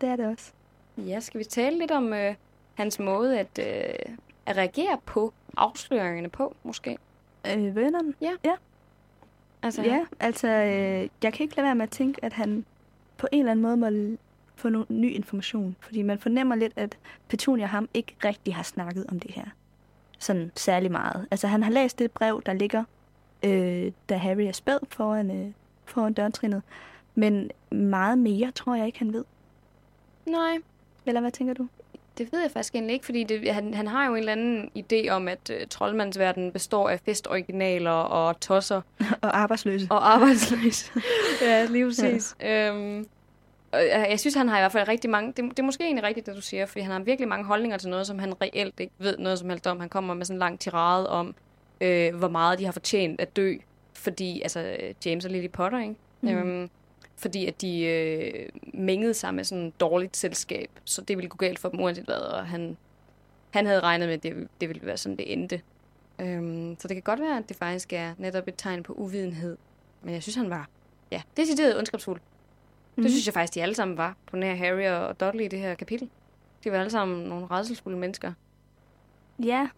[0.00, 0.52] Det er det også.
[0.98, 2.34] Ja, skal vi tale lidt om øh,
[2.74, 6.98] hans måde at, øh, at reagere på afsløringerne på, måske?
[7.46, 8.14] Øh, Vernon?
[9.62, 12.64] Altså, Ja, altså, øh, jeg kan ikke lade være med at tænke, at han
[13.16, 14.16] på en eller anden måde må
[14.54, 15.76] få noget ny information.
[15.80, 19.44] Fordi man fornemmer lidt, at Petunia og ham ikke rigtig har snakket om det her.
[20.18, 21.28] Sådan særlig meget.
[21.30, 22.84] Altså, han har læst det brev, der ligger,
[23.42, 25.52] øh, da Harry er spæd foran, øh,
[25.84, 26.62] foran dørtrinnet.
[27.14, 29.24] Men meget mere tror jeg ikke, han ved.
[30.30, 30.58] Nej,
[31.06, 31.68] Eller hvad tænker du?
[32.20, 34.70] det ved jeg faktisk egentlig ikke, fordi det, han, han har jo en eller anden
[34.78, 38.80] idé om, at uh, troldmandsverdenen består af festoriginaler og tosser.
[39.22, 39.86] Og arbejdsløse.
[39.90, 40.92] Og arbejdsløse.
[41.42, 42.36] ja, lige præcis.
[42.40, 42.70] Ja.
[42.70, 43.06] Øhm,
[43.72, 45.32] og jeg synes, han har i hvert fald rigtig mange...
[45.36, 47.78] Det, det er måske egentlig rigtigt, det du siger, fordi han har virkelig mange holdninger
[47.78, 49.80] til noget, som han reelt ikke ved noget som helst om.
[49.80, 51.34] Han kommer med sådan en lang tirade om,
[51.80, 53.54] øh, hvor meget de har fortjent at dø,
[53.94, 55.94] fordi, altså, James og Lily Potter, ikke?
[56.20, 56.28] Mm.
[56.28, 56.70] Øhm,
[57.20, 61.36] fordi at de øh, mængede sig med sådan et dårligt selskab, så det ville gå
[61.36, 62.76] galt for dem uanset hvad, og han,
[63.50, 65.60] han havde regnet med, at det, det ville være sådan, det endte.
[66.20, 69.56] Øhm, så det kan godt være, at det faktisk er netop et tegn på uvidenhed.
[70.02, 70.68] Men jeg synes, han var,
[71.10, 72.20] ja, decideret ondskabsfuld.
[72.96, 73.02] Mm.
[73.02, 75.58] Det synes jeg faktisk, de alle sammen var, på nær Harry og Dudley i det
[75.58, 76.10] her kapitel.
[76.64, 78.32] De var alle sammen nogle redselsfulde mennesker.
[79.44, 79.68] Ja.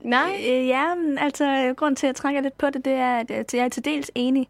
[0.00, 0.36] Nej?
[0.48, 3.64] Øh, ja, altså, grund til, at jeg trækker lidt på det, det er, at jeg
[3.64, 4.48] er til dels enig.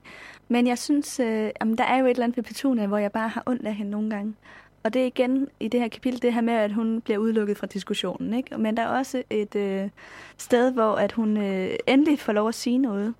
[0.48, 3.12] Men jeg synes, øh, jamen, der er jo et eller andet ved Petunia, hvor jeg
[3.12, 4.34] bare har ondt af hende nogle gange.
[4.82, 7.58] Og det er igen i det her kapitel, det her med, at hun bliver udelukket
[7.58, 8.34] fra diskussionen.
[8.34, 8.58] Ikke?
[8.58, 9.88] Men der er også et øh,
[10.36, 13.14] sted, hvor at hun øh, endelig får lov at sige noget.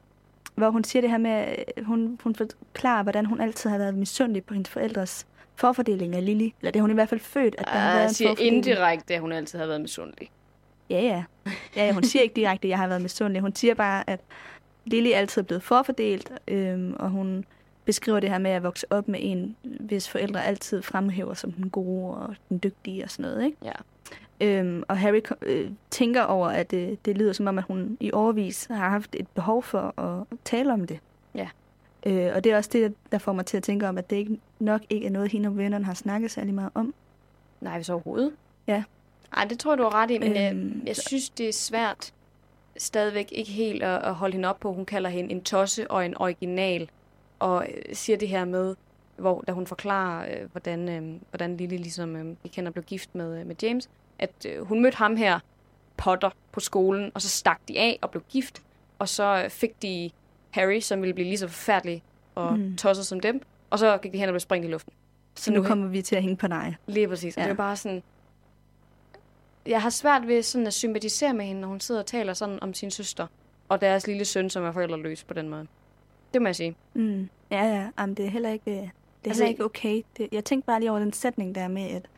[0.55, 3.95] Hvor hun siger det her med, at hun, hun forklarer, hvordan hun altid har været
[3.95, 6.49] misundelig på hendes forældres forfordeling af Lily.
[6.61, 8.35] Eller det har hun i hvert fald født, at der ah, har været en siger
[8.39, 10.31] indirekte, at hun altid har været misundelig.
[10.91, 11.25] Ja, ja.
[11.77, 13.43] Ja, hun siger ikke direkte, at jeg har været misundelig.
[13.43, 14.21] Hun siger bare, at
[14.87, 17.45] Lily altid er blevet forfordelt, øhm, og hun
[17.85, 21.71] beskriver det her med at vokse op med en, hvis forældre altid fremhæver som den
[21.71, 23.45] gode og den dygtige og sådan noget.
[23.45, 23.57] Ikke?
[23.65, 23.73] Ja.
[24.41, 28.13] Øhm, og Harry øh, tænker over, at det, det lyder som om, at hun i
[28.13, 30.99] overvis har haft et behov for at tale om det.
[31.35, 31.49] Ja.
[32.07, 34.17] Øh, og det er også det, der får mig til at tænke om, at det
[34.17, 36.95] ikke, nok ikke er noget, hende og vennerne har snakket særlig meget om.
[37.61, 38.33] Nej, hvis overhovedet.
[38.67, 38.83] Ja.
[39.35, 41.53] Nej, det tror jeg, du har ret i, men øhm, jeg, jeg synes, det er
[41.53, 42.13] svært
[42.79, 44.73] stadigvæk ikke helt at, at holde hende op på.
[44.73, 46.91] Hun kalder hende en tosse og en original,
[47.39, 48.75] og øh, siger det her med,
[49.17, 53.15] hvor da hun forklarer, øh, hvordan, øh, hvordan Lille ligesom, øh, vi kender, blev gift
[53.15, 55.39] med, øh, med James, at øh, hun mødte ham her,
[55.97, 58.63] Potter, på skolen, og så stak de af og blev gift,
[58.99, 60.11] og så fik de
[60.51, 62.03] Harry, som ville blive lige så forfærdelig
[62.35, 62.77] og mm.
[62.77, 64.93] tosset som dem, og så gik de hen og blev sprængt i luften.
[65.35, 66.77] Så, så nu, nu kommer vi til at hænge på dig.
[66.87, 67.37] Lige præcis.
[67.37, 67.43] Ja.
[67.43, 68.03] Og det er bare sådan,
[69.67, 72.63] jeg har svært ved sådan at sympatisere med hende, når hun sidder og taler sådan
[72.63, 73.27] om sin søster
[73.69, 75.67] og deres lille søn, som er forældreløs på den måde.
[76.35, 76.77] Det må jeg sige.
[76.95, 77.29] Mm.
[77.51, 77.89] Ja, ja.
[77.99, 78.89] Jamen, det er heller ikke, det er
[79.25, 80.03] altså, heller ikke okay.
[80.17, 82.09] Det, jeg tænkte bare lige over den sætning der med, at,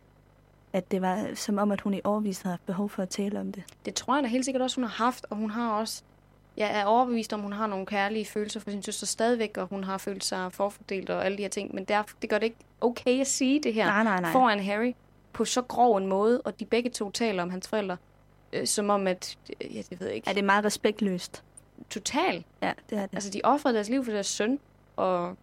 [0.72, 3.40] at det var som om, at hun i overvist havde haft behov for at tale
[3.40, 3.62] om det.
[3.84, 6.02] Det tror jeg da helt sikkert også, hun har haft, og hun har også
[6.58, 9.84] jeg er overbevist om, hun har nogle kærlige følelser for sin søster stadigvæk, og hun
[9.84, 11.74] har følt sig forfordelt og alle de her ting.
[11.74, 14.32] Men der, det gør det ikke okay at sige det her nej, nej, nej.
[14.32, 14.92] foran Harry
[15.38, 17.96] på så grov en måde, og de begge to taler om hans forældre,
[18.52, 20.30] øh, som om at, øh, det ved jeg ikke.
[20.30, 21.44] Er det meget respektløst?
[21.90, 22.44] Total.
[22.62, 23.14] Ja, det er det.
[23.14, 24.58] Altså, de offrede deres liv for deres søn,
[24.96, 25.36] og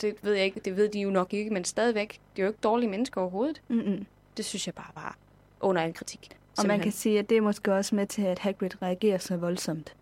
[0.00, 2.48] det ved jeg ikke, det ved de jo nok ikke, men stadigvæk, de er jo
[2.48, 3.62] ikke dårlige mennesker overhovedet.
[3.68, 4.06] Mm-mm.
[4.36, 5.16] Det synes jeg bare var
[5.60, 6.20] under en kritik.
[6.22, 6.40] Simpelthen.
[6.58, 9.36] Og man kan sige, at det er måske også med til, at Hagrid reagerer så
[9.36, 9.94] voldsomt.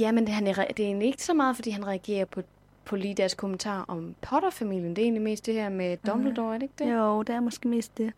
[0.00, 2.42] Ja, men det, han er, det er egentlig ikke så meget, fordi han reagerer på,
[2.84, 4.96] på lige deres kommentar om Potter-familien.
[4.96, 6.94] Det er egentlig mest det her med Dumbledore, er det ikke det?
[6.94, 8.12] Jo, det er måske mest det.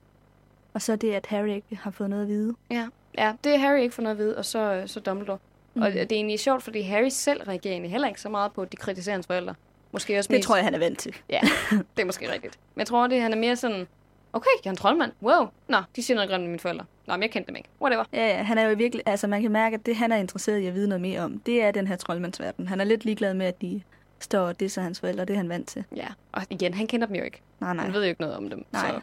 [0.74, 2.54] Og så det, at Harry ikke har fået noget at vide.
[2.70, 5.38] Ja, ja det er Harry ikke fået noget at vide, og så, så Dumbledore.
[5.74, 5.82] Mm.
[5.82, 8.62] Og det er egentlig sjovt, fordi Harry selv reagerer egentlig heller ikke så meget på,
[8.62, 9.54] at de kritiserer hans forældre.
[9.92, 10.46] Måske også det mest...
[10.46, 11.14] tror jeg, han er vant til.
[11.30, 12.58] Ja, det er måske rigtigt.
[12.74, 13.86] Men jeg tror, det han er mere sådan,
[14.32, 15.12] okay, jeg er en troldmand.
[15.22, 15.46] Wow.
[15.68, 16.84] Nå, de siger noget grimt med mine forældre.
[17.06, 17.68] Nå, men jeg kendte dem ikke.
[17.80, 18.04] Whatever.
[18.12, 20.58] Ja, ja, han er jo virkelig, altså man kan mærke, at det han er interesseret
[20.58, 22.68] i at vide noget mere om, det er den her troldmandsverden.
[22.68, 23.82] Han er lidt ligeglad med, at de
[24.18, 25.84] står og disser hans forældre, det er han vant til.
[25.96, 27.40] Ja, og igen, han kender dem jo ikke.
[27.60, 27.84] Nej, nej.
[27.84, 28.64] Han ved jo ikke noget om dem.
[28.72, 28.90] Nej.
[28.90, 29.00] Så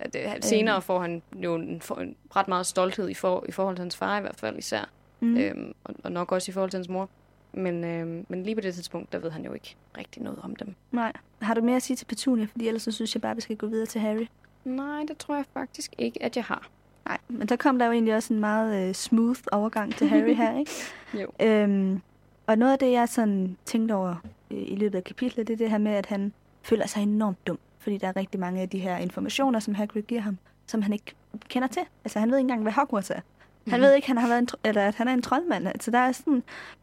[0.00, 0.82] at, øh, senere øhm.
[0.82, 3.96] får han jo en, for, en ret meget stolthed i, for, i forhold til hans
[3.96, 4.90] far i hvert fald især.
[5.20, 5.36] Mm.
[5.36, 7.08] Øhm, og, og nok også i forhold til hans mor.
[7.52, 10.56] Men, øhm, men lige på det tidspunkt, der ved han jo ikke rigtig noget om
[10.56, 10.74] dem.
[10.92, 11.12] Nej.
[11.42, 12.46] Har du mere at sige til Petunia?
[12.50, 14.26] Fordi ellers så synes jeg bare, vi skal gå videre til Harry.
[14.64, 16.68] Nej, det tror jeg faktisk ikke, at jeg har.
[17.06, 20.34] Nej, men der kom der jo egentlig også en meget øh, smooth overgang til Harry
[20.34, 20.70] her, ikke?
[21.22, 21.46] jo.
[21.46, 22.00] Øhm,
[22.46, 24.14] og noget af det, jeg sådan tænkte over
[24.50, 26.32] øh, i løbet af kapitlet, det er det her med, at han
[26.62, 30.02] føler sig enormt dum fordi der er rigtig mange af de her informationer, som Hagrid
[30.02, 31.14] giver ham, som han ikke
[31.48, 31.82] kender til.
[32.04, 33.14] Altså, han ved ikke engang, hvad Hogwarts er.
[33.14, 33.22] Han
[33.66, 33.82] mm-hmm.
[33.82, 35.68] ved ikke, han har været en, eller at han er en troldmand.
[35.68, 36.42] Altså, der er sådan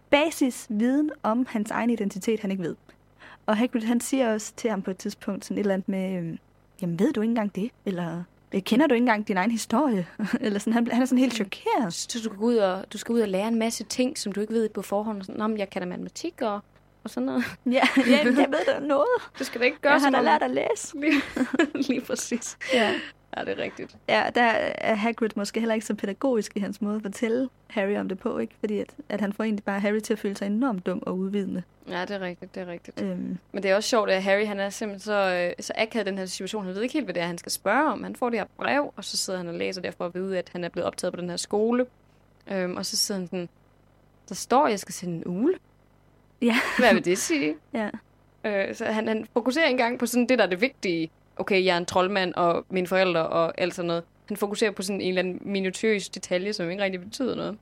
[0.09, 2.75] basis viden om hans egen identitet, han ikke ved.
[3.45, 6.17] Og Hagrid, han siger også til ham på et tidspunkt sådan et eller andet med,
[6.17, 6.37] øhm,
[6.81, 7.71] jamen ved du ikke engang det?
[7.85, 10.07] Eller øh, kender du ikke engang din egen historie?
[10.41, 11.93] eller sådan, han, han er sådan helt chokeret.
[11.93, 14.31] Så du skal, gå ud og, du skal ud og lære en masse ting, som
[14.31, 15.23] du ikke ved på forhånd.
[15.23, 16.59] Sådan, Nå, jeg kan da matematik og
[17.07, 17.43] og sådan noget.
[17.65, 19.07] Ja, ja jeg ved da noget.
[19.39, 20.99] Du skal da ikke gøre jeg har da lært at læse.
[20.99, 21.21] Lige,
[21.89, 22.57] lige præcis.
[22.73, 22.93] Ja.
[23.37, 23.97] Ja, det er rigtigt.
[24.09, 27.97] Ja, der er Hagrid måske heller ikke så pædagogisk i hans måde at fortælle Harry
[27.97, 28.55] om det på, ikke?
[28.59, 31.17] Fordi at, at han får egentlig bare Harry til at føle sig enormt dum og
[31.17, 31.63] udvidende.
[31.89, 33.01] Ja, det er rigtigt, det er rigtigt.
[33.01, 36.05] Øhm, Men det er også sjovt, at Harry han er simpelthen så, øh, så akavet
[36.05, 36.65] den her situation.
[36.65, 38.03] Han ved ikke helt, hvad det er, han skal spørge om.
[38.03, 40.49] Han får det her brev, og så sidder han og læser derfor at vide, at
[40.51, 41.85] han er blevet optaget på den her skole.
[42.51, 43.49] Øhm, og så sidder han sådan,
[44.29, 45.53] der står, at jeg skal sende en ule.
[46.41, 47.55] Ja, Hvad vil det sige?
[47.73, 47.89] ja.
[48.45, 51.09] Øh, så han, han fokuserer ikke engang på sådan det, der er det vigtige.
[51.37, 54.03] Okay, jeg er en troldmand, og mine forældre, og alt sådan noget.
[54.27, 57.57] Han fokuserer på sådan en eller anden minutiøs detalje, som ikke rigtig betyder noget.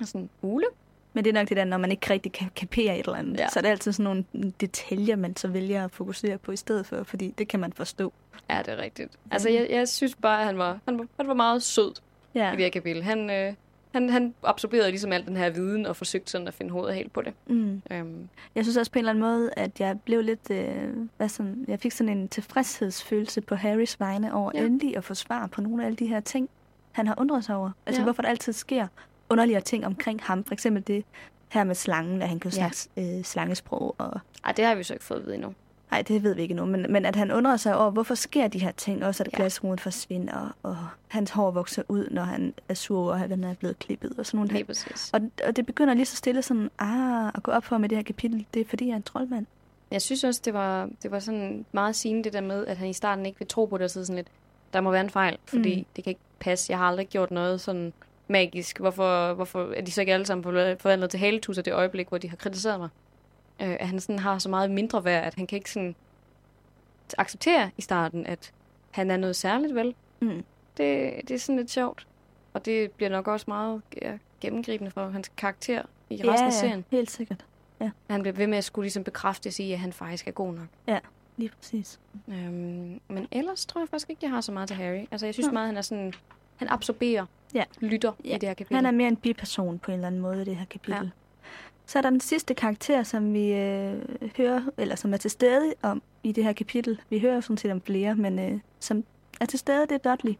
[0.00, 0.66] Og sådan, ule?
[1.12, 3.38] Men det er nok det der, når man ikke rigtig kan kapere et eller andet.
[3.40, 3.48] Ja.
[3.48, 6.86] Så er det altid sådan nogle detaljer, man så vælger at fokusere på i stedet
[6.86, 8.12] for, fordi det kan man forstå.
[8.50, 9.12] Ja, det er rigtigt.
[9.30, 11.92] Altså, jeg, jeg synes bare, at han var, han var, han var meget sød
[12.34, 12.48] Ja.
[12.52, 13.02] i det her kapitel.
[13.02, 13.52] Han, øh,
[13.96, 17.12] han, han absorberede ligesom al den her viden og forsøgte sådan at finde hovedet helt
[17.12, 17.32] på det.
[17.46, 17.82] Mm.
[17.90, 21.28] Øhm, Jeg synes også på en eller anden måde, at jeg blev lidt, øh, hvad
[21.28, 24.64] sådan, jeg fik sådan en tilfredshedsfølelse på Harrys vegne over Ja.
[24.64, 26.48] endelig at få svar på nogle af alle de her ting,
[26.92, 27.70] han har undret sig over.
[27.86, 28.04] Altså ja.
[28.04, 28.86] hvorfor der altid sker
[29.30, 30.44] underligere ting omkring ham.
[30.44, 31.04] For eksempel det
[31.48, 32.70] her med slangen, at han kan Ja.
[32.70, 33.94] snakke øh, slangesprog.
[33.98, 35.54] Og, ej, det har vi så ikke fået at vide endnu.
[35.90, 38.48] Nej, det ved vi ikke nu, men, men at han undrer sig over, hvorfor sker
[38.48, 39.04] de her ting.
[39.04, 39.36] Også at Ja.
[39.36, 40.76] glasruden forsvinder, og
[41.08, 44.38] hans hår vokser ud, når han er sur, og han er blevet klippet, og sådan
[44.38, 44.66] nogle ting.
[44.66, 45.10] præcis.
[45.12, 47.98] Og, og det begynder lige så stille sådan, ah, at gå op for med det
[47.98, 49.46] her kapitel, det er fordi, jeg er en troldmand.
[49.90, 52.88] Jeg synes også, det var, det var sådan meget sigende det der med, at han
[52.88, 54.28] i starten ikke vil tro på det, og så sådan lidt,
[54.72, 55.78] der må være en fejl, fordi.
[55.78, 55.86] Mm.
[55.96, 56.70] det kan ikke passe.
[56.70, 57.92] Jeg har aldrig gjort noget sådan
[58.28, 58.78] magisk.
[58.78, 60.42] Hvorfor, hvorfor er de så ikke alle sammen
[60.80, 62.88] forvandlet til haletusser det øjeblik, hvor de har kritiseret mig?
[63.62, 65.94] Øh, at han sådan har så meget mindre værd, at han kan ikke sådan
[67.18, 68.52] acceptere i starten, at
[68.90, 69.94] han er noget særligt, vel?
[70.20, 70.44] Mm.
[70.76, 72.06] Det, det er sådan lidt sjovt.
[72.54, 76.84] Og det bliver nok også meget ja, gennemgribende for hans karakter i resten af serien.
[76.90, 77.44] helt sikkert.
[78.10, 80.52] Han bliver ved med at skulle ligesom bekræfte sig i, at han faktisk er god
[80.54, 80.66] nok.
[81.36, 82.00] Lige præcis.
[82.28, 85.04] Øhm, men ellers tror jeg faktisk ikke, jeg har så meget til Harry.
[85.10, 85.52] Altså, jeg synes Nå.
[85.52, 86.12] meget, han er sådan...
[86.56, 87.64] Han absorberer, Ja.
[87.80, 88.34] lytter Ja.
[88.34, 88.76] i det her kapitel.
[88.76, 90.94] Han er mere en biperson på en eller anden måde i det her kapitel.
[91.04, 91.08] Ja.
[91.86, 93.94] Så er der den sidste karakter, som vi øh,
[94.36, 97.00] hører, eller som er til stede om i det her kapitel.
[97.10, 99.04] Vi hører jo sådan set om flere, men øh, som
[99.40, 100.34] er til stede, det er Dudley.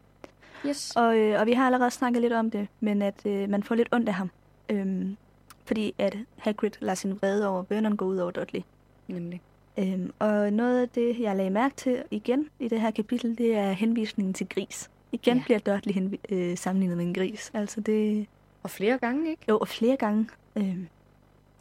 [0.66, 0.92] Yes.
[0.96, 3.74] Og, øh, og vi har allerede snakket lidt om det, men at øh, man får
[3.74, 4.30] lidt ondt af ham.
[4.70, 5.16] Øhm,
[5.64, 8.60] fordi at Hagrid lader sin vrede over Vernon gå ud over Dudley.
[9.08, 9.40] Nemlig.
[9.78, 13.54] Øhm, og noget af det, jeg lagde mærke til igen i det her kapitel, det
[13.56, 14.90] er henvisningen til gris.
[15.12, 15.42] Igen ja.
[15.44, 17.50] bliver Dudley henvi- øh, sammenlignet med en gris.
[17.54, 18.26] Altså det,
[18.62, 19.42] Og flere gange, ikke?
[19.48, 20.28] jo, og flere gange.
[20.56, 20.88] Øhm,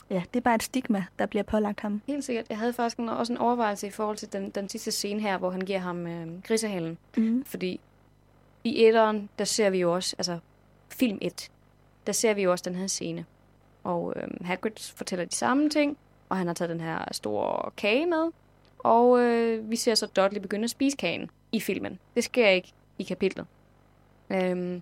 [0.10, 2.02] ja, det er bare et stigma, der bliver pålagt ham.
[2.08, 2.46] Helt sikkert.
[2.50, 5.38] Jeg havde faktisk en, også en overvejelse i forhold til den, den sidste scene her,
[5.38, 6.98] hvor han giver ham øh, grisehalen.
[7.18, 7.46] Mm.
[7.46, 7.80] Fordi
[8.64, 10.40] i etteren, der ser vi jo også, altså
[10.90, 11.52] film 1,
[12.08, 13.26] der ser vi jo også den her scene.
[13.84, 15.98] Og øh, Hagrid fortæller de samme ting,
[16.30, 18.32] og han har taget den her store kage med.
[18.78, 22.00] Og øh, vi ser så Dudley begynde at spise kagen i filmen.
[22.16, 23.46] Det sker ikke i kapitlet.
[24.30, 24.82] Øhm,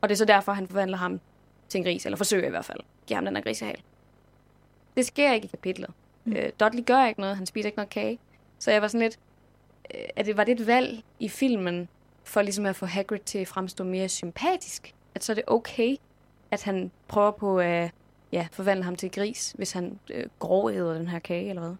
[0.00, 1.20] og det er så derfor, han forvandler ham
[1.68, 2.80] til en gris, eller forsøger i hvert fald.
[3.06, 3.82] Giver ham den her grisehal.
[4.96, 5.90] Det sker ikke i kapitlet.
[6.24, 6.32] Mm.
[6.32, 8.18] Øh, Dudley gør ikke noget, han spiser ikke noget kage.
[8.58, 9.18] Så jeg var sådan lidt,
[9.94, 11.88] øh, at det var det et valg i filmen,
[12.24, 14.94] for ligesom at få Hagrid til at fremstå mere sympatisk.
[15.14, 15.96] At så er det okay,
[16.50, 17.90] at han prøver på at
[18.32, 21.74] ja, forvandle ham til gris, hvis han øh, grovæder den her kage eller hvad.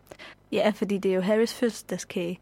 [0.52, 2.40] Ja, fordi det er jo Harrys fødselsdagskage,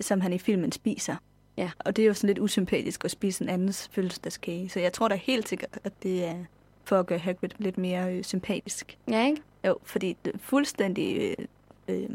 [0.00, 1.16] som han i filmen spiser.
[1.56, 1.70] Ja.
[1.78, 4.68] Og det er jo sådan lidt usympatisk at spise en andens fødselsdagskage.
[4.68, 6.44] Så jeg tror da helt sikkert, at det er
[6.88, 8.98] for at gøre Hagrid lidt mere øh, sympatisk.
[9.10, 9.42] Ja, ikke?
[9.66, 11.46] Jo, fordi det er fuldstændig øh,
[11.88, 12.08] øh,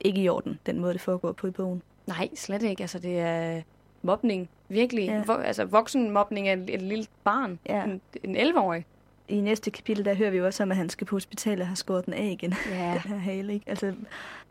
[0.00, 1.82] ikke i orden, den måde, det foregår på i bogen.
[2.06, 2.82] Nej, slet ikke.
[2.82, 3.62] Altså, det er
[4.02, 4.48] mobning.
[4.68, 5.06] Virkelig.
[5.06, 5.22] Ja.
[5.22, 7.58] Vo- altså, voksenmobning af et, et lille barn.
[7.68, 7.84] Ja.
[7.84, 8.84] En, en 11-årig.
[9.28, 11.68] I næste kapitel, der hører vi jo også om, at han skal på hospitalet og
[11.68, 12.54] har skåret den af igen.
[12.70, 12.92] Ja.
[13.02, 13.70] Den her hale, ikke?
[13.70, 13.94] Altså,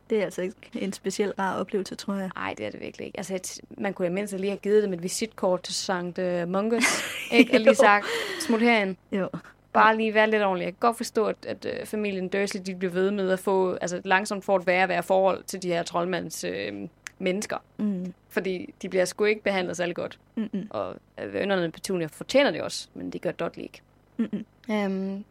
[0.10, 2.30] det er altså ikke en speciel rar oplevelse, tror jeg.
[2.36, 3.18] Nej, det er det virkelig ikke.
[3.18, 6.84] Altså, man kunne i mindst lige have givet dem et visitkort til Sankt uh, Mungus.
[7.32, 7.54] ikke?
[7.54, 8.06] Og lige sagt,
[8.40, 8.96] smut herind.
[9.12, 9.30] Jo.
[9.74, 10.66] Bare lige være lidt ordentlig.
[10.66, 13.74] Jeg kan godt forstå, at, at uh, familien Dursley, de bliver ved med at få,
[13.74, 16.88] altså langsomt får et værre, værre forhold til de her troldmands uh,
[17.20, 17.58] mennesker.
[17.78, 18.14] Mm.
[18.30, 20.20] Fordi de bliver sgu ikke behandlet særlig godt.
[20.36, 20.68] Mm-mm.
[20.70, 23.82] Og uh, vennerne Petunia fortjener det også, men det gør Dudley ikke.
[24.18, 24.46] Mm-mm.
[24.76, 25.26] Um,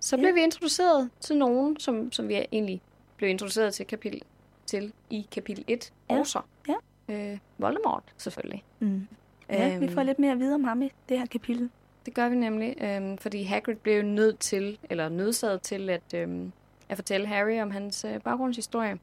[0.00, 0.20] så Ja.
[0.22, 2.80] blev vi introduceret til nogen, som, som vi egentlig
[3.18, 4.22] blev introduceret til, kapitel,
[4.66, 6.18] til i kapitel 1 Ja.
[6.18, 6.40] også.
[6.68, 6.74] Ja.
[7.14, 8.64] Øh, Voldemort, selvfølgelig.
[8.80, 9.06] Mm.
[9.50, 9.94] Ja, vi Øhm.
[9.94, 11.70] får lidt mere at vide om ham i det her kapitel.
[12.06, 16.52] Det gør vi nemlig, øhm, fordi Hagrid blev nødt til, eller nødsaget til at, øhm,
[16.88, 18.98] at fortælle Harry om hans øh, baggrundshistorie.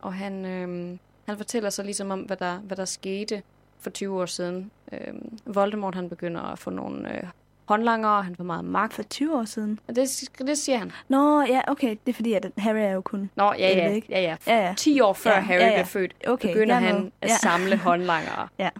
[0.00, 3.42] Og han, øhm, han fortæller så ligesom om, hvad der, hvad der skete
[3.78, 4.70] for 20 år siden.
[4.92, 7.28] Øhm, Voldemort han begynder at få nogle øh,
[7.64, 8.92] håndlanger, han får meget magt.
[8.94, 9.78] For 20 år siden.
[9.88, 10.92] Og det, det siger han.
[11.08, 11.90] Nå, ja, okay.
[12.06, 13.30] Det er fordi, at Harry er jo kun...
[13.36, 14.36] Nå, ja, ja, ja, ja.
[14.46, 14.74] Ja, ja.
[14.76, 15.72] 10 år før Ja, Harry ja, ja.
[15.72, 17.10] bliver født, Okay, begynder er han med.
[17.20, 17.36] at Ja.
[17.36, 18.48] samle håndlangere.
[18.58, 18.70] Ja.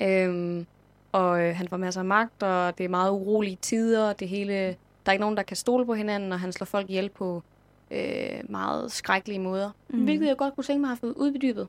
[0.00, 0.66] Øhm,
[1.12, 4.12] og øh, han får masser af magt, og det er meget urolige tider.
[4.12, 4.74] Det hele, der
[5.06, 7.42] er ikke nogen, der kan stole på hinanden, og han slår folk ihjel på
[7.90, 9.70] øh, meget skrækkelige måder.
[9.88, 10.04] Mm.
[10.04, 11.68] Hvilket jeg godt kunne tænke mig at have fået udbedybet.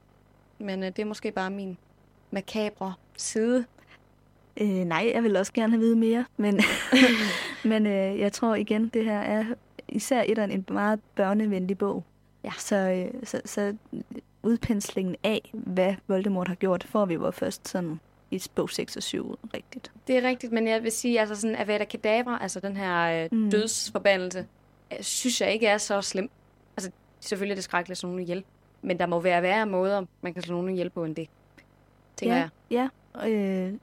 [0.59, 1.77] Men øh, det er måske bare min
[2.31, 3.65] makabre side.
[4.61, 6.59] Øh, nej, jeg vil også gerne have vide mere, men,
[7.71, 9.45] men øh, jeg tror igen, det her er
[9.87, 12.03] især et en meget børnevenlig bog.
[12.43, 12.51] Ja.
[12.57, 13.75] Så, øh, så, så
[14.43, 17.99] udpenslingen af, hvad Voldemort har gjort, får vi jo først sådan
[18.31, 19.91] i bog 6 og 7 rigtigt.
[20.07, 23.29] Det er rigtigt, men jeg vil sige, altså sådan Avada Kedavra, altså den her øh,
[23.31, 23.51] Mm.
[23.51, 24.45] dødsforbandelse,
[24.93, 26.29] øh, synes jeg ikke er så slem.
[26.77, 28.43] Altså, selvfølgelig er det skrækkeligt at slå nogen ihjel,
[28.81, 31.29] men der må være værre måder, man kan slå nogen ihjel på end det,
[32.15, 32.89] tænker ja, jeg.
[33.15, 33.73] Ja, øh,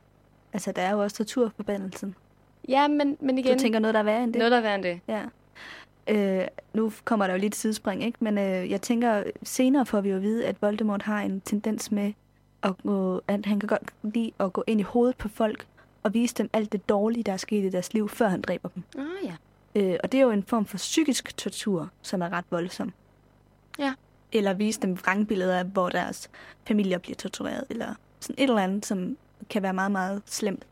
[0.53, 2.15] altså der er jo også torturforbandelsen.
[2.69, 4.39] Ja, men, men igen, Du tænker noget, der er værre end det?
[4.39, 5.01] noget der er værre end det.
[5.09, 5.23] Ja.
[6.09, 8.19] Øh, nu kommer der jo lidt sidespring, ikke?
[8.21, 11.93] Men øh, jeg tænker, senere får vi jo at vide, at Voldemort har en tendens
[11.93, 12.13] med,
[12.63, 15.67] at, gå, at han kan godt lide at gå ind i hovedet på folk
[16.03, 18.69] og vise dem alt det dårlige, der er sket i deres liv, før han dræber
[18.69, 18.83] dem.
[18.99, 19.35] Ah ja.
[19.75, 22.93] Øh, og det er jo en form for psykisk tortur, som er ret voldsom.
[23.79, 23.95] Ja.
[24.33, 26.31] Eller vise dem vrangbilleder af, hvor deres
[26.69, 29.17] familier bliver tortureret, eller sådan et eller andet, som
[29.51, 30.63] kan være meget, meget slemt.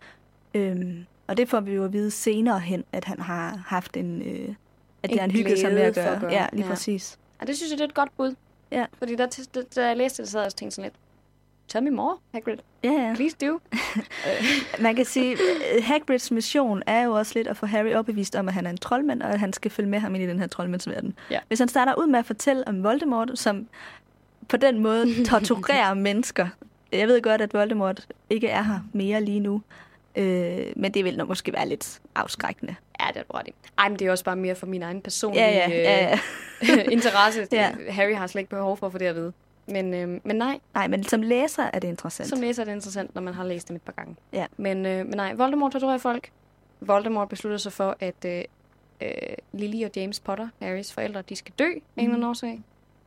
[0.54, 4.22] Øhm, og det får vi jo at vide senere hen, at han har haft en...
[4.22, 4.54] Øh,
[5.02, 6.14] at det En har han hygget sig med at glæde for gøre.
[6.14, 6.32] at gøre.
[6.32, 6.70] Ja, lige Ja.
[6.70, 7.18] præcis.
[7.40, 8.34] Og det synes jeg, det er et godt bud.
[8.72, 8.86] Ja.
[8.98, 10.94] Fordi der, da, da jeg læste det, så havde jeg også tænkt sådan lidt,
[11.68, 12.56] tell me more, Hagrid.
[12.84, 13.12] Ja, ja.
[13.16, 13.58] Please do.
[14.82, 15.32] Man kan sige,
[15.76, 18.70] at Hagrids mission er jo også lidt at få Harry opbevist om, at han er
[18.70, 21.14] en troldmand, og at han skal følge med ham ind i den her troldmandsverden.
[21.30, 21.38] Ja.
[21.48, 23.68] Hvis han starter ud med at fortælle om Voldemort, som
[24.48, 26.48] på den måde torturerer mennesker.
[26.92, 29.62] Jeg ved godt, at Voldemort ikke er her mere lige nu,
[30.16, 32.74] øh, men det vil nok måske være lidt afskrækkende.
[33.00, 33.52] Ja, det er ret i.
[33.78, 36.18] Ej, men det er også bare mere for min egen personlige Ja, ja, ja, ja.
[36.76, 37.46] øh, interesse.
[37.52, 37.72] Ja.
[37.88, 39.32] Harry har slet ikke behov for at få det at vide.
[39.66, 42.28] Men, øh, men nej, Nej, men som læser er det interessant.
[42.28, 44.16] som læser er det interessant, når man har læst dem et par gange.
[44.32, 44.46] Ja.
[44.56, 46.30] Men, øh, men nej, Voldemort torturerer folk.
[46.80, 48.42] Voldemort beslutter sig for, at øh,
[49.00, 49.10] øh,
[49.52, 52.28] Lily og James Potter, Harrys forældre, de skal dø af en eller anden Mhm.
[52.30, 52.60] årsag.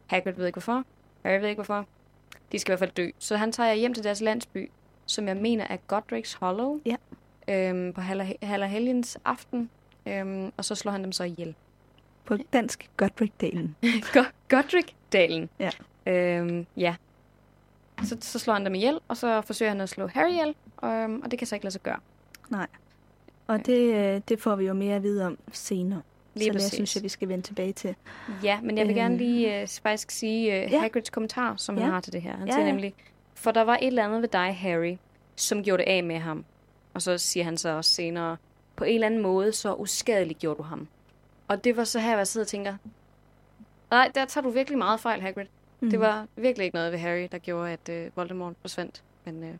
[0.08, 0.84] Hagrid ved ikke hvorfor.
[1.26, 1.86] Harry ved ikke hvorfor.
[2.52, 3.10] De skal i hvert fald dø.
[3.20, 4.72] Så han tager hjem til deres landsby,
[5.06, 6.80] som jeg mener er Godric's Hollow.
[6.86, 6.96] Ja.
[7.48, 8.02] Øhm, på
[8.42, 9.70] Hallerhelgens aften.
[10.06, 11.56] Øhm, og så slår han dem så ihjel.
[12.26, 13.76] På dansk Godric-delen.
[14.14, 15.50] Go- Godric-dalen.
[15.60, 15.70] Ja.
[16.06, 16.96] Øhm, ja.
[18.04, 21.22] Så, så slår han dem ihjel, og så forsøger han at slå Harry ihjel, øhm,
[21.22, 22.00] og det kan så ikke lade sig gøre.
[23.48, 26.02] Og det, øh, det får vi jo mere at vide om senere.
[26.34, 26.74] Lige så det præcis.
[26.74, 27.96] synes jeg, vi skal vende tilbage til.
[28.44, 28.98] Ja, men jeg vil Øh.
[28.98, 30.80] gerne lige øh, faktisk sige øh, Ja.
[30.80, 31.82] Hagrids kommentar, som Ja.
[31.84, 32.38] han har til det her.
[32.38, 32.72] Han Ja, siger ja.
[32.72, 32.94] nemlig,
[33.36, 34.98] for der var et eller andet ved dig, Harry,
[35.36, 36.46] som gjorde det af med ham.
[36.94, 38.38] Og så siger han så også senere,
[38.76, 40.88] på en eller anden måde, så uskadeligt gjorde du ham.
[41.48, 42.76] Og det var så her, hvor jeg sidder og tænker,
[43.92, 45.46] nej, der tager du virkelig meget fejl, Hagrid.
[45.80, 45.90] Mm.
[45.90, 49.04] Det var virkelig ikke noget ved Harry, der gjorde, at øh, Voldemort forsvandt.
[49.26, 49.54] Men øh,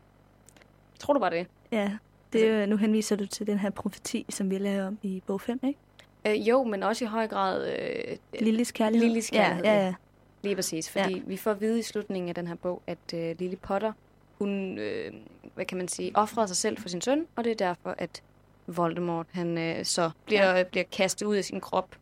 [0.98, 1.46] tror du bare det?
[1.72, 1.92] Ja,
[2.32, 5.40] det, jo- nu henviser du til den her profeti, som vi lavede om i bog
[5.40, 5.78] 5, ikke?
[6.26, 9.06] Øh, jo, men også i høj grad øh, Lillys kærlighed.
[9.08, 9.94] Lillys kærlighed, Ja, ja, ja.
[10.42, 11.22] Lige præcis, fordi ja.
[11.26, 13.92] vi får at vide i slutningen af den her bog, at øh, Lily Potter,
[14.38, 15.12] hun, øh,
[15.54, 18.22] hvad kan man sige, offrede sig selv for sin søn, og det er derfor, at
[18.66, 20.62] Voldemort, han øh, så bliver, ja.
[20.62, 21.96] bliver kastet ud af sin krop.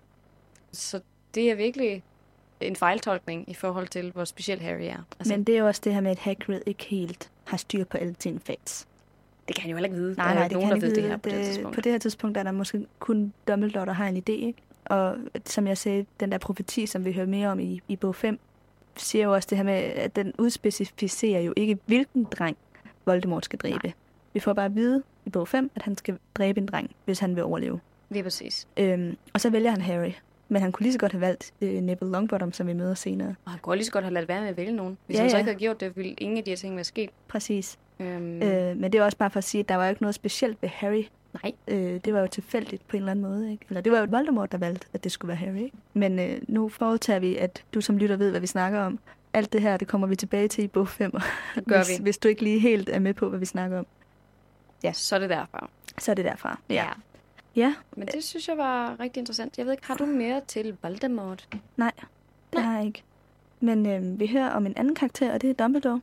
[0.73, 1.01] Så
[1.35, 2.03] det er virkelig
[2.61, 5.03] en fejltolkning i forhold til, hvor speciel Harry er.
[5.19, 7.85] Altså, Men det er jo også det her med, at Hagrid ikke helt har styr
[7.85, 8.87] på alle sine facts.
[9.51, 10.15] Det kan han jo heller ikke vide.
[10.17, 11.45] Nej, Der er nej, jo det nogen, kan der ikke ved det her på det
[11.47, 11.75] tidspunkt.
[11.75, 14.59] på det her tidspunkt er der måske kun Dumbledore, der har en idé, ikke?
[14.85, 18.15] Og som jeg sagde, den der profeti, som vi hører mere om i, i bog
[18.15, 18.39] 5,
[18.97, 22.57] siger jo også det her med, at den udspecificerer jo ikke, hvilken dreng
[23.07, 23.79] Voldemort skal dræbe.
[23.85, 23.93] Nej.
[24.33, 27.19] Vi får bare at vide i bog 5, at han skal dræbe en dreng, hvis
[27.19, 27.81] han vil overleve.
[28.11, 28.69] Lige præcis.
[28.77, 30.11] Øhm, og så vælger han Harry.
[30.49, 33.35] Men han kunne lige så godt have valgt øh, Neville Longbottom, som vi møder senere.
[33.45, 34.99] Og han kunne lige så godt have ladet være med at vælge nogen.
[35.07, 35.41] Hvis Ja, han så ja.
[35.41, 37.11] ikke havde gjort det, ville ingen af de her ting være sket.
[37.29, 37.79] Præcis.
[38.01, 38.43] Øhm.
[38.43, 40.15] Øh, men det er også bare for at sige, at der var jo ikke noget
[40.15, 41.03] specielt ved Harry.
[41.43, 43.53] nej, Øh, det var jo tilfældigt på en eller anden måde.
[43.53, 43.65] Ikke?
[43.69, 45.57] Eller det var jo Voldemort, der valgte, at det skulle være Harry.
[45.65, 45.77] Ikke?
[45.95, 48.99] Men øh, nu forudtager vi, at du som lytter ved, hvad vi snakker om.
[49.33, 51.11] Alt det her, det kommer vi tilbage til i bog 5.
[51.55, 52.03] det gør hvis, vi.
[52.03, 53.87] hvis du ikke lige helt er med på, hvad vi snakker om.
[54.83, 54.93] Ja.
[54.93, 55.71] Så er det derfor.
[55.99, 56.59] Så er det derfra.
[56.71, 56.85] Ja.
[57.57, 59.59] Ja, Men det synes jeg var rigtig interessant.
[59.59, 61.49] Jeg ved ikke, har du mere til Voldemort?
[61.53, 61.93] det Nej.
[62.55, 63.03] har jeg ikke.
[63.61, 66.01] Men øh, vi hører om en anden karakter, og det er Dumbledore.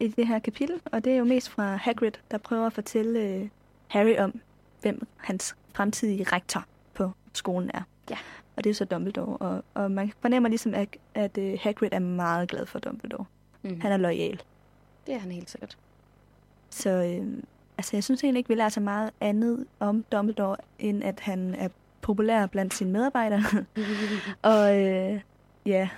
[0.00, 0.80] I det her kapitel.
[0.84, 3.48] Og det er jo mest fra Hagrid, der prøver at fortælle øh,
[3.88, 4.40] Harry om,
[4.82, 7.82] hvem hans fremtidige rektor på skolen er.
[8.10, 8.16] Ja.
[8.56, 9.36] Og det er så Dumbledore.
[9.36, 13.24] Og, og man fornemmer ligesom, at, at øh, Hagrid er meget glad for Dumbledore.
[13.62, 13.80] Mm.
[13.80, 14.42] Han er lojal.
[15.06, 15.78] Det er han helt sikkert.
[16.70, 17.42] Så øh,
[17.78, 21.54] altså, jeg synes egentlig ikke, vi lærer så meget andet om Dumbledore, end at han
[21.54, 21.68] er
[22.00, 23.42] populær blandt sine medarbejdere.
[24.42, 25.20] og øh,
[25.66, 25.88] ja,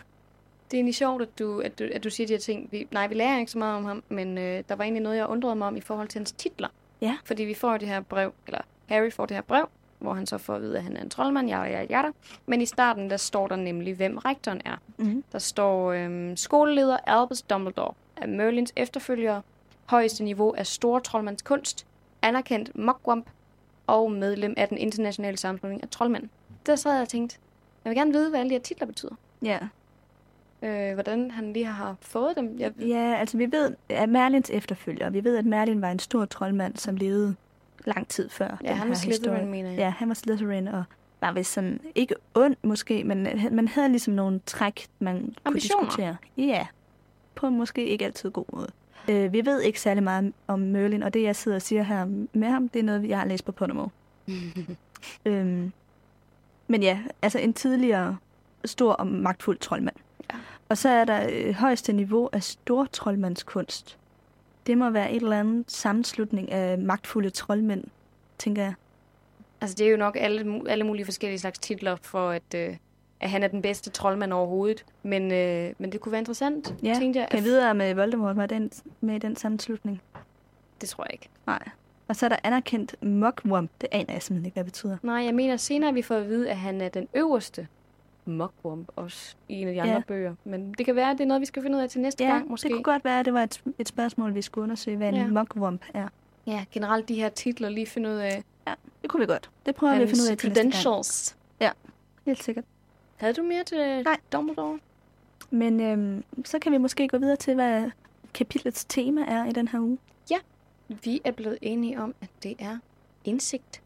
[0.70, 2.68] Det er egentlig sjovt, at du, at du, at du siger de her ting.
[2.72, 5.16] Vi, nej, vi lærer ikke så meget om ham, men øh, der var egentlig noget,
[5.16, 6.68] jeg undrede mig om i forhold til hans titler.
[7.00, 7.16] Ja.
[7.24, 9.68] Fordi vi får det her brev, eller Harry får det her brev,
[9.98, 12.02] hvor han så får at vide, at han er en troldmand, ja, ja, ja.
[12.46, 14.76] Men i starten, der står der nemlig, hvem rektoren er.
[14.96, 15.24] Mm.
[15.32, 19.40] Der står øhm, skoleleder Albus Dumbledore er Merlins efterfølger,
[19.86, 21.86] højeste niveau af store troldmands kunst,
[22.22, 23.30] anerkendt Mugwump
[23.86, 26.28] og medlem af den internationale sammenslutning af troldmænd.
[26.66, 27.38] Der sad jeg og tænkte,
[27.84, 29.14] jeg vil gerne vide, hvad alle de her titler betyder.
[29.42, 29.58] Ja.
[30.62, 32.56] Øh, hvordan han lige har fået dem.
[32.58, 36.24] Jeg, ja, altså vi ved, at Merlins efterfølger, vi ved, at Merlin var en stor
[36.24, 37.34] troldmand, som levede
[37.84, 39.78] lang tid før ja, han var Slytherin, mener jeg.
[39.78, 40.84] Ja, han var Slytherin, og
[41.20, 45.84] var vist sådan, ikke ond måske, men man havde ligesom nogle træk, man kunne Ambitioner.
[45.84, 46.16] diskutere.
[46.36, 46.66] Ja,
[47.34, 48.68] på en måske ikke altid god måde.
[49.08, 52.04] Øh, vi ved ikke særlig meget om Merlin, og det jeg sidder og siger her
[52.32, 53.86] med ham, det er noget, jeg har læst på Podimo.
[55.26, 55.72] øhm,
[56.68, 58.16] men ja, altså en tidligere
[58.64, 59.96] stor og magtfuld troldmand.
[60.70, 63.98] Og så er der øh, højeste niveau af stor troldmandskunst.
[64.66, 67.84] Det må være et eller andet sammenslutning af magtfulde troldmænd,
[68.38, 68.74] tænker jeg.
[69.60, 72.76] Altså, det er jo nok alle, alle mulige forskellige slags titler for, at, øh,
[73.20, 74.84] at han er den bedste troldmand overhovedet.
[75.02, 77.28] Men, øh, men det kunne være interessant, Ja, tænkte jeg.
[77.30, 80.02] Kan jeg videre med Voldemort var den, med i den sammenslutning?
[80.80, 81.28] Det tror jeg ikke.
[81.46, 81.68] Nej.
[82.08, 83.70] Og så er der anerkendt Mugwump.
[83.80, 84.96] Det aner jeg simpelthen ikke, hvad det betyder.
[85.02, 87.68] Nej, jeg mener senere, vi får at vide, at han er den øverste
[88.30, 90.00] Mugwump også i en af de andre Ja.
[90.08, 90.34] bøger.
[90.44, 92.24] Men det kan være, at det er noget, vi skal finde ud af til næste
[92.24, 92.68] Ja, gang måske.
[92.68, 95.14] det kunne godt være, at det var et, et spørgsmål, vi skulle undersøge, hvad en
[95.14, 95.26] Ja.
[95.26, 96.08] Mugwump er.
[96.46, 98.42] Ja, generelt de her titler lige finde ud af
[99.02, 99.50] Det kunne vi godt.
[99.66, 100.72] Det prøver vi at finde ud af til næste gang.
[100.74, 101.36] credentials.
[102.26, 102.64] Helt sikkert.
[103.16, 104.16] Havde du mere til Nej.
[104.32, 104.78] Dumbledore?
[105.50, 107.90] Men øhm, så kan vi måske gå videre til, hvad
[108.34, 109.98] kapitlets tema er i den her uge.
[111.04, 112.78] Vi er blevet enige om, at det er
[113.24, 113.82] indsigt.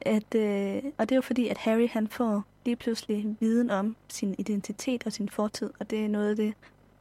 [0.00, 3.96] At, øh, og det er jo fordi, at Harry han får lige pludselig viden om
[4.08, 5.70] sin identitet og sin fortid.
[5.80, 6.54] Og det er noget af det,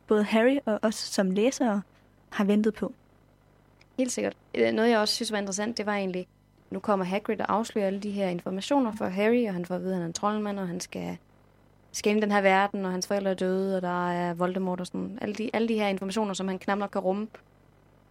[0.07, 1.82] både Harry og os som læsere
[2.30, 2.93] har ventet på.
[3.97, 4.38] Helt sikkert.
[4.55, 6.28] Øh, Noget, jeg også synes var interessant, det var egentlig,
[6.72, 9.82] nu kommer Hagrid og afslører alle de her informationer for Harry, og han får at
[9.82, 11.18] vide, at han er en troldmand, og han skal
[11.91, 15.18] skænde den her verden, og hans forældre er døde, og der er Voldemort og sådan.
[15.22, 17.28] Alle de, alle de her informationer, som han knap nok kan rumme.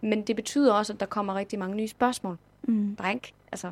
[0.01, 2.37] Men det betyder også, at der kommer rigtig mange nye spørgsmål.
[2.63, 2.95] Mm.
[2.95, 3.71] Der er ikke, altså,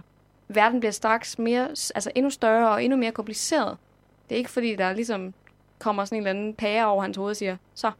[0.55, 3.77] verden bliver straks mere, altså endnu større og endnu mere kompliceret.
[4.29, 5.33] Det er ikke fordi, der ligesom
[5.79, 7.91] kommer sådan en eller anden pære over hans hoved og siger, så,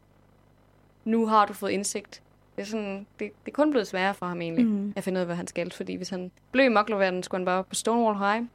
[1.06, 2.22] nu har du fået indsigt.
[2.56, 4.93] Det er, sådan, det, det er kun blevet sværere for ham egentlig, Mm.
[4.95, 5.72] at finde ud af, hvad han skal.
[5.72, 8.45] Fordi hvis han blev i moklerverden, skulle han bare på Stonewall High,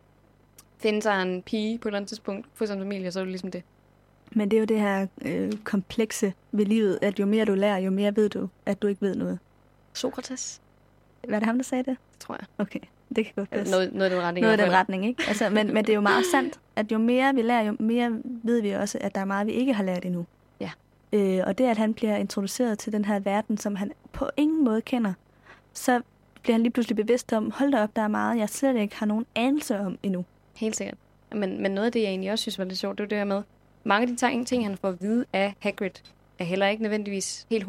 [0.79, 3.31] finde sig en pige på et eller andet tidspunkt, få sin familie, så er det
[3.31, 3.63] ligesom det.
[4.31, 7.79] Men det er jo det her øh, komplekse ved livet, at jo mere du lærer,
[7.79, 9.39] jo mere ved du, at du ikke ved noget.
[9.93, 10.61] Sokrates,
[11.29, 11.97] Var det ham, der sagde det?
[12.13, 12.47] det tror jeg.
[12.59, 12.81] Okay,
[13.17, 13.73] det kan godt passe.
[13.73, 14.43] noget, noget i den retning.
[14.43, 15.25] noget hvert den retning, ikke?
[15.29, 18.21] Altså, men, men det er jo meget sandt, at jo mere vi lærer, jo mere
[18.25, 20.27] ved vi også, at der er meget, vi ikke har lært endnu.
[20.61, 20.71] Ja.
[21.13, 24.65] Øh, og det, at han bliver introduceret til den her verden, som han på ingen
[24.65, 25.13] måde kender,
[25.73, 26.01] så
[26.43, 28.97] bliver han lige pludselig bevidst om, hold da op, der er meget, jeg slet ikke
[28.97, 30.25] har nogen anelse om endnu.
[30.55, 30.99] Helt sikkert.
[31.33, 33.19] Men, men noget af det, jeg egentlig også synes var lidt sjovt, det var det
[33.19, 33.43] her med,
[33.85, 35.91] mange af de ting, ting han får at vide af Hagrid,
[36.39, 37.69] er heller ikke nødvendigvis helt 100%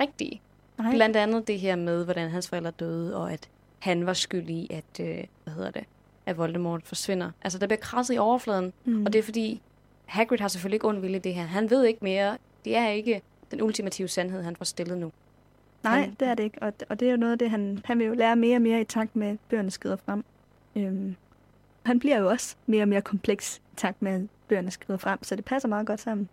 [0.00, 0.40] rigtige.
[0.78, 0.94] Nej.
[0.94, 3.48] Blandt andet det her med, hvordan hans forældre døde, og at
[3.80, 5.84] han var skyld i, at, øh, hvad hedder det,
[6.26, 7.30] at Voldemort forsvinder.
[7.42, 8.92] Altså, der bliver krasset i overfladen, Mm.
[8.92, 9.06] mm.
[9.06, 9.60] og det er fordi,
[10.06, 11.42] Hagrid har selvfølgelig ikke ond vilje det her.
[11.42, 12.38] Han ved ikke mere.
[12.64, 15.12] Det er ikke den ultimative sandhed, han får stillet nu.
[15.82, 16.62] Nej, Han- det er det ikke.
[16.62, 18.62] Og, og det er jo noget af det, han, han vil jo lære mere og
[18.62, 20.24] mere i takt med, at bøgerne skrider frem.
[20.76, 21.16] Øhm,
[21.86, 25.22] han bliver jo også mere og mere kompleks i takt med, at bøgerne skrider frem,
[25.22, 26.28] så det passer meget godt sammen.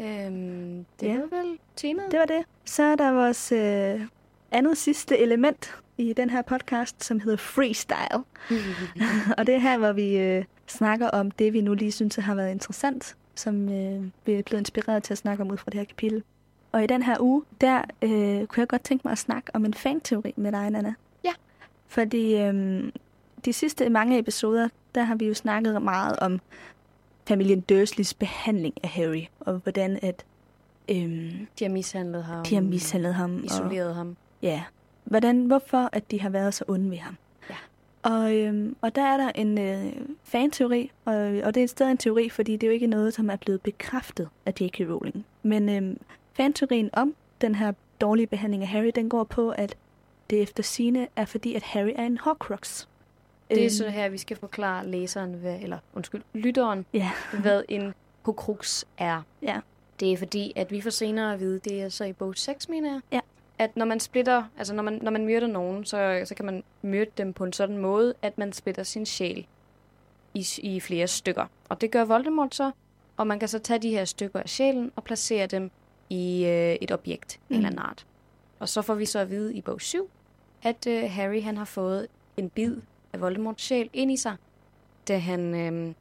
[0.00, 1.12] Øhm, det Ja.
[1.12, 1.18] ja.
[1.18, 2.10] var vel temaet?
[2.12, 2.44] Det var det.
[2.64, 4.00] Så er der vores øh,
[4.52, 8.24] andet sidste element i den her podcast, som hedder freestyle.
[9.38, 12.34] og det er her, hvor vi øh, snakker om det, vi nu lige synes har
[12.34, 15.74] været interessant, som øh, vi er blevet inspireret til at snakke om ud fra det
[15.78, 16.22] her kapitel.
[16.72, 19.64] Og i den her uge, der øh, kunne jeg godt tænke mig at snakke om
[19.64, 20.94] en fanteori med dig, Nana.
[21.24, 21.32] Ja.
[21.86, 22.84] Fordi øh,
[23.44, 26.40] de sidste mange episoder, der har vi jo snakket meget om
[27.28, 30.24] familien Dursleys behandling af Harry, og hvordan at
[30.88, 30.96] øh,
[31.58, 32.44] De har mishandlet ham.
[32.44, 33.36] de har mishandlet ham.
[33.36, 34.16] Og, Isoleret ham.
[34.42, 34.62] Ja.
[35.04, 37.16] Hvordan, hvorfor at de har været så onde ved ham.
[37.50, 37.54] Ja.
[38.02, 41.96] Og, øhm, og der er der en øh, fanteori, og, og det er stadig en
[41.98, 44.80] teori, fordi det er jo ikke noget, som er blevet bekræftet af J.K.
[44.80, 45.26] Rowling.
[45.42, 45.98] Men øhm,
[46.32, 49.76] fanteorien om den her dårlige behandling af Harry, den går på, at
[50.30, 52.86] det efter sine er fordi, at Harry er en Horcrux.
[53.50, 57.10] Det er Øhm, så her, vi skal forklare læseren, hvad, eller undskyld, lytteren, Ja.
[57.42, 59.22] hvad en Horcrux er.
[59.42, 59.60] Ja.
[60.00, 62.68] Det er fordi, at vi får senere at vide, det er så i bog 6,
[62.68, 63.20] mener jeg, Ja.
[63.58, 66.64] At når man splitter, altså når man, når man myrder nogen, så, så kan man
[66.82, 69.46] myrde dem på en sådan måde, at man splitter sin sjæl
[70.34, 71.46] i, i flere stykker.
[71.68, 72.70] Og det gør Voldemort så,
[73.16, 75.70] og man kan så tage de her stykker af sjælen og placere dem
[76.10, 77.54] i øh, et objekt mm.
[77.54, 78.06] en eller anden art.
[78.58, 80.10] Og så får vi så at vide i bog 7,
[80.62, 82.06] at øh, Harry han har fået
[82.36, 82.76] en bid
[83.12, 84.36] af Voldemorts sjæl ind i sig,
[85.08, 85.94] da han øh,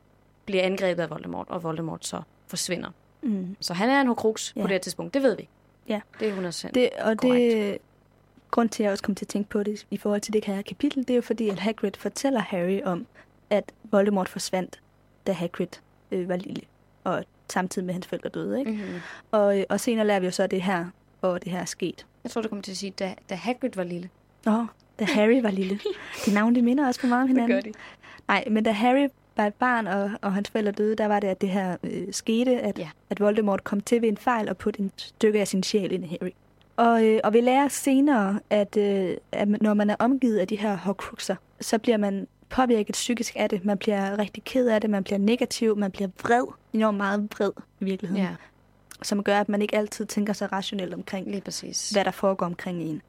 [0.46, 2.90] bliver angrebet af Voldemort, og Voldemort så forsvinder.
[3.22, 3.56] Mm.
[3.60, 4.60] Så han er en Horcrux ja.
[4.60, 4.64] Ja.
[4.64, 5.50] på det her tidspunkt, det ved vi.
[5.88, 6.02] Ja.
[6.20, 6.70] Det er 100%.
[6.74, 7.56] Det, og Korrekt.
[7.56, 7.78] det,
[8.52, 10.46] grund til, at jeg også kom til at tænke på det i forhold til det
[10.46, 13.08] her kapitel, det er jo fordi, at Hagrid fortæller Harry om,
[13.50, 14.80] at Voldemort forsvandt,
[15.28, 15.68] da Hagrid
[16.12, 16.62] øh, var lille,
[17.04, 18.60] og samtidig med at hans forældre døde.
[18.60, 18.72] Ikke?
[18.72, 19.00] Mm-hmm.
[19.32, 20.86] Og, øh, og senere lærer vi jo så det her,
[21.22, 22.06] og det her er sket.
[22.24, 24.10] Jeg tror, du kommer til at sige, da, da Hagrid var lille.
[24.48, 24.66] Åh,
[25.00, 25.80] da Harry var lille.
[26.26, 27.64] De navne, de minder også for meget om hinanden.
[27.64, 27.72] de.
[28.28, 29.08] Nej, men da Harry
[29.38, 32.08] var et barn, og, og hans forældre døde, der var det, at det her øh,
[32.12, 32.90] skete, at, Ja.
[33.10, 36.06] at Voldemort kom til ved en fejl og putte en stykke af sin sjæl ind
[36.06, 36.32] i Harry.
[36.78, 40.56] Og, øh, og vi lærer senere, at, øh, at når man er omgivet af de
[40.56, 43.66] her Horcruxer, så bliver man påvirket psykisk af det.
[43.66, 47.52] Man bliver rigtig ked af det, man bliver negativ, man bliver vred, enormt meget vred
[47.80, 48.36] i virkeligheden, Ja, ja.
[49.04, 51.90] som gør, at man ikke altid tænker sig rationelt omkring, lige præcis.
[51.90, 53.02] hvad der foregår omkring en.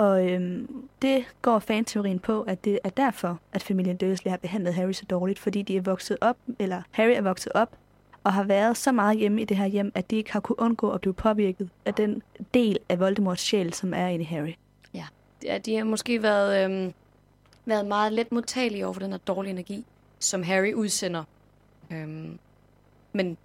[0.00, 4.74] Og øhm, det går fanteorien på, at det er derfor, at familien Dursley har behandlet
[4.74, 7.76] Harry så dårligt, fordi de er vokset op, eller Harry er vokset op,
[8.24, 10.60] og har været så meget hjemme i det her hjem, at de ikke har kunne
[10.60, 12.22] undgå at blive påvirket af den
[12.54, 14.52] del af Voldemorts sjæl, som er inde i Harry.
[15.44, 16.92] Ja, de har måske været, øhm,
[17.64, 19.86] været meget let modtagelige over for den her dårlige energi,
[20.18, 21.24] som Harry udsender.
[21.92, 22.38] Øhm,
[23.12, 23.36] men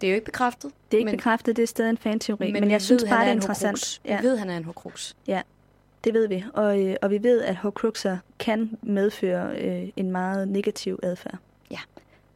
[0.00, 0.72] det er jo ikke bekræftet.
[0.90, 3.20] Det er ikke men, bekræftet, det er stadig en fanteori, men, men jeg synes bare,
[3.20, 4.00] det er interessant.
[4.04, 4.20] Ja.
[4.20, 5.14] Vi ved, han er en Horcrux.
[6.04, 10.48] Det ved vi, og, øh, og vi ved, at Horcruxer kan medføre øh, en meget
[10.48, 11.38] negativ adfærd.
[11.70, 11.78] Ja,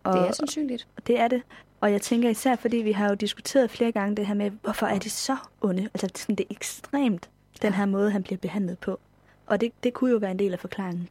[0.04, 0.86] og, Det er sandsynligt.
[0.96, 1.42] og det er det.
[1.80, 4.86] Og jeg tænker især, fordi vi har jo diskuteret flere gange det her med, hvorfor
[4.86, 5.82] er det så onde?
[5.94, 7.30] Altså sådan, det er ekstremt,
[7.62, 9.00] den her måde, han bliver behandlet på.
[9.46, 11.08] Og det, det kunne jo være en del af forklaringen.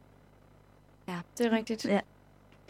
[1.08, 1.84] Ja, det er rigtigt.
[1.84, 2.00] Ja.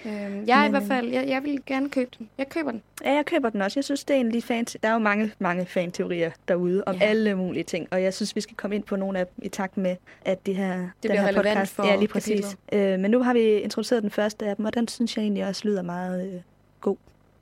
[0.07, 2.29] Øhm, jeg er i Men, hvert fald, jeg, jeg vil gerne købe den.
[2.39, 2.83] Jeg køber den.
[3.05, 3.79] Ja, jeg køber den også.
[3.81, 4.65] Jeg synes, det er en lige fan.
[4.65, 7.05] Der er jo mange, mange fanteorier derude om Ja.
[7.05, 7.89] alle mulige ting.
[7.91, 10.47] Og jeg synes, vi skal komme ind på nogle af dem i takt med, at
[10.47, 11.73] det her, den bliver her podcast...
[11.75, 12.57] for ja, lige præcis.
[12.73, 15.47] Øh, men nu har vi introduceret den første af dem, og den synes jeg egentlig
[15.47, 16.27] også lyder meget...
[16.35, 16.41] Øh,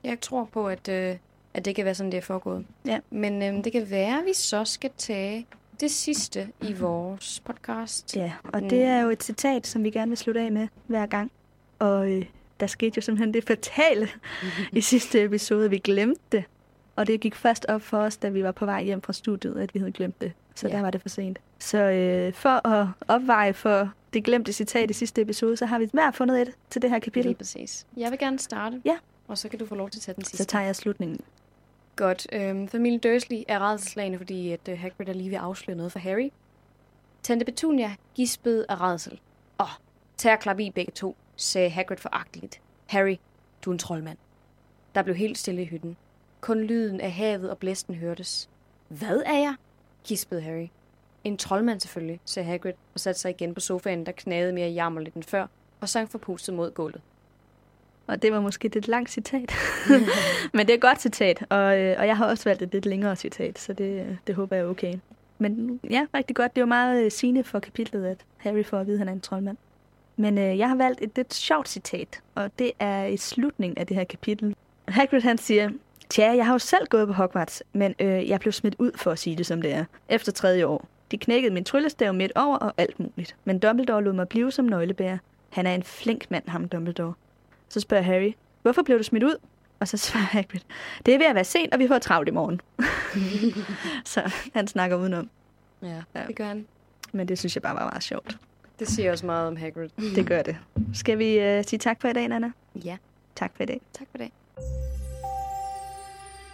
[0.03, 1.15] Jeg tror på, at, øh,
[1.53, 2.65] at det kan være sådan, det er foregået.
[2.85, 2.99] Ja.
[3.09, 5.45] Men øh, det kan være, at vi så skal tage
[5.79, 8.15] det sidste i vores podcast.
[8.17, 8.69] Ja, og Mm.
[8.69, 11.31] det er jo et citat, som vi gerne vil slutte af med hver gang.
[11.79, 12.25] Og øh,
[12.63, 14.09] der skete jo simpelthen det fatale
[14.71, 15.69] i sidste episode.
[15.69, 16.43] Vi glemte det.
[16.95, 19.55] Og det gik først op for os, da vi var på vej hjem fra studiet,
[19.57, 20.31] at vi havde glemt det.
[20.55, 20.75] Så Ja.
[20.75, 21.39] der var det for sent.
[21.59, 25.89] Så øh, for at opveje for det glemte citat i sidste episode, så har vi
[25.93, 27.35] hver fundet et til det her Lige kapitel.
[27.35, 27.85] præcis.
[27.97, 28.81] Jeg vil gerne starte.
[28.85, 28.97] Ja.
[29.27, 30.37] Og så kan du få lov til at tage den sidste.
[30.43, 31.19] Så tager jeg slutningen.
[31.95, 32.27] Godt.
[32.31, 35.91] Øhm, familien Dursley er redselslagende, fordi at øh, Hagrid er lige ved at afsløre noget
[35.91, 36.29] for Harry.
[37.23, 39.19] Tante Petunia gispede af redsel.
[39.57, 39.67] Og
[40.39, 42.61] klap i begge to, sagde Hagrid foragteligt.
[42.85, 43.15] Harry,
[43.65, 44.17] du er en troldmand.
[44.95, 45.97] Der blev helt stille i hytten.
[46.41, 48.49] Kun lyden af havet og blæsten hørtes.
[48.87, 49.55] Hvad er jeg?
[50.05, 50.67] kispede Harry.
[51.23, 55.15] En troldmand selvfølgelig, sagde Hagrid og satte sig igen på sofaen, der knagede mere jammerligt
[55.15, 55.47] end før,
[55.81, 57.01] og sang forpustet mod gulvet.
[58.07, 59.51] Og det var måske et lidt langt citat.
[60.53, 62.85] Men det er et godt citat, og, øh, og jeg har også valgt et lidt
[62.85, 64.93] længere citat, så det, det håber jeg er okay.
[65.37, 66.55] Men ja, rigtig godt.
[66.55, 69.13] Det var meget øh, sigende for kapitlet, at Harry får at vide, at han er
[69.13, 69.57] en troldmand.
[70.15, 73.87] Men øh, jeg har valgt et lidt sjovt citat, og det er i slutningen af
[73.87, 74.55] det her kapitel.
[74.87, 75.69] Hagrid han siger,
[76.09, 79.11] Tja, jeg har jo selv gået på Hogwarts, men øh, jeg blev smidt ud for
[79.11, 80.87] at sige det, som det er, efter tredje år.
[81.11, 83.35] De knækkede min tryllestav midt over og alt muligt.
[83.45, 85.17] Men Dumbledore lod mig blive som nøglebærer.
[85.49, 87.13] Han er en flink mand, ham Dumbledore.
[87.69, 89.35] Så spørger Harry, hvorfor blev du smidt ud?
[89.79, 90.59] Og så svarer Hagrid,
[91.05, 92.61] det er ved at være sent, og vi får travlt i morgen.
[94.05, 95.29] så han snakker udenom.
[95.81, 96.23] Ja, Ja.
[96.27, 96.65] det gør han.
[97.11, 98.37] Men det synes jeg bare var meget sjovt.
[98.83, 99.89] Det siger også meget om Hagrid.
[100.15, 100.57] Det gør det.
[100.93, 102.51] Skal vi øh, sige tak for i dag, Anna?
[102.85, 102.97] Ja.
[103.35, 103.81] Tak for i dag.
[103.93, 104.31] Tak for i dag.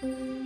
[0.02, 0.39] thank you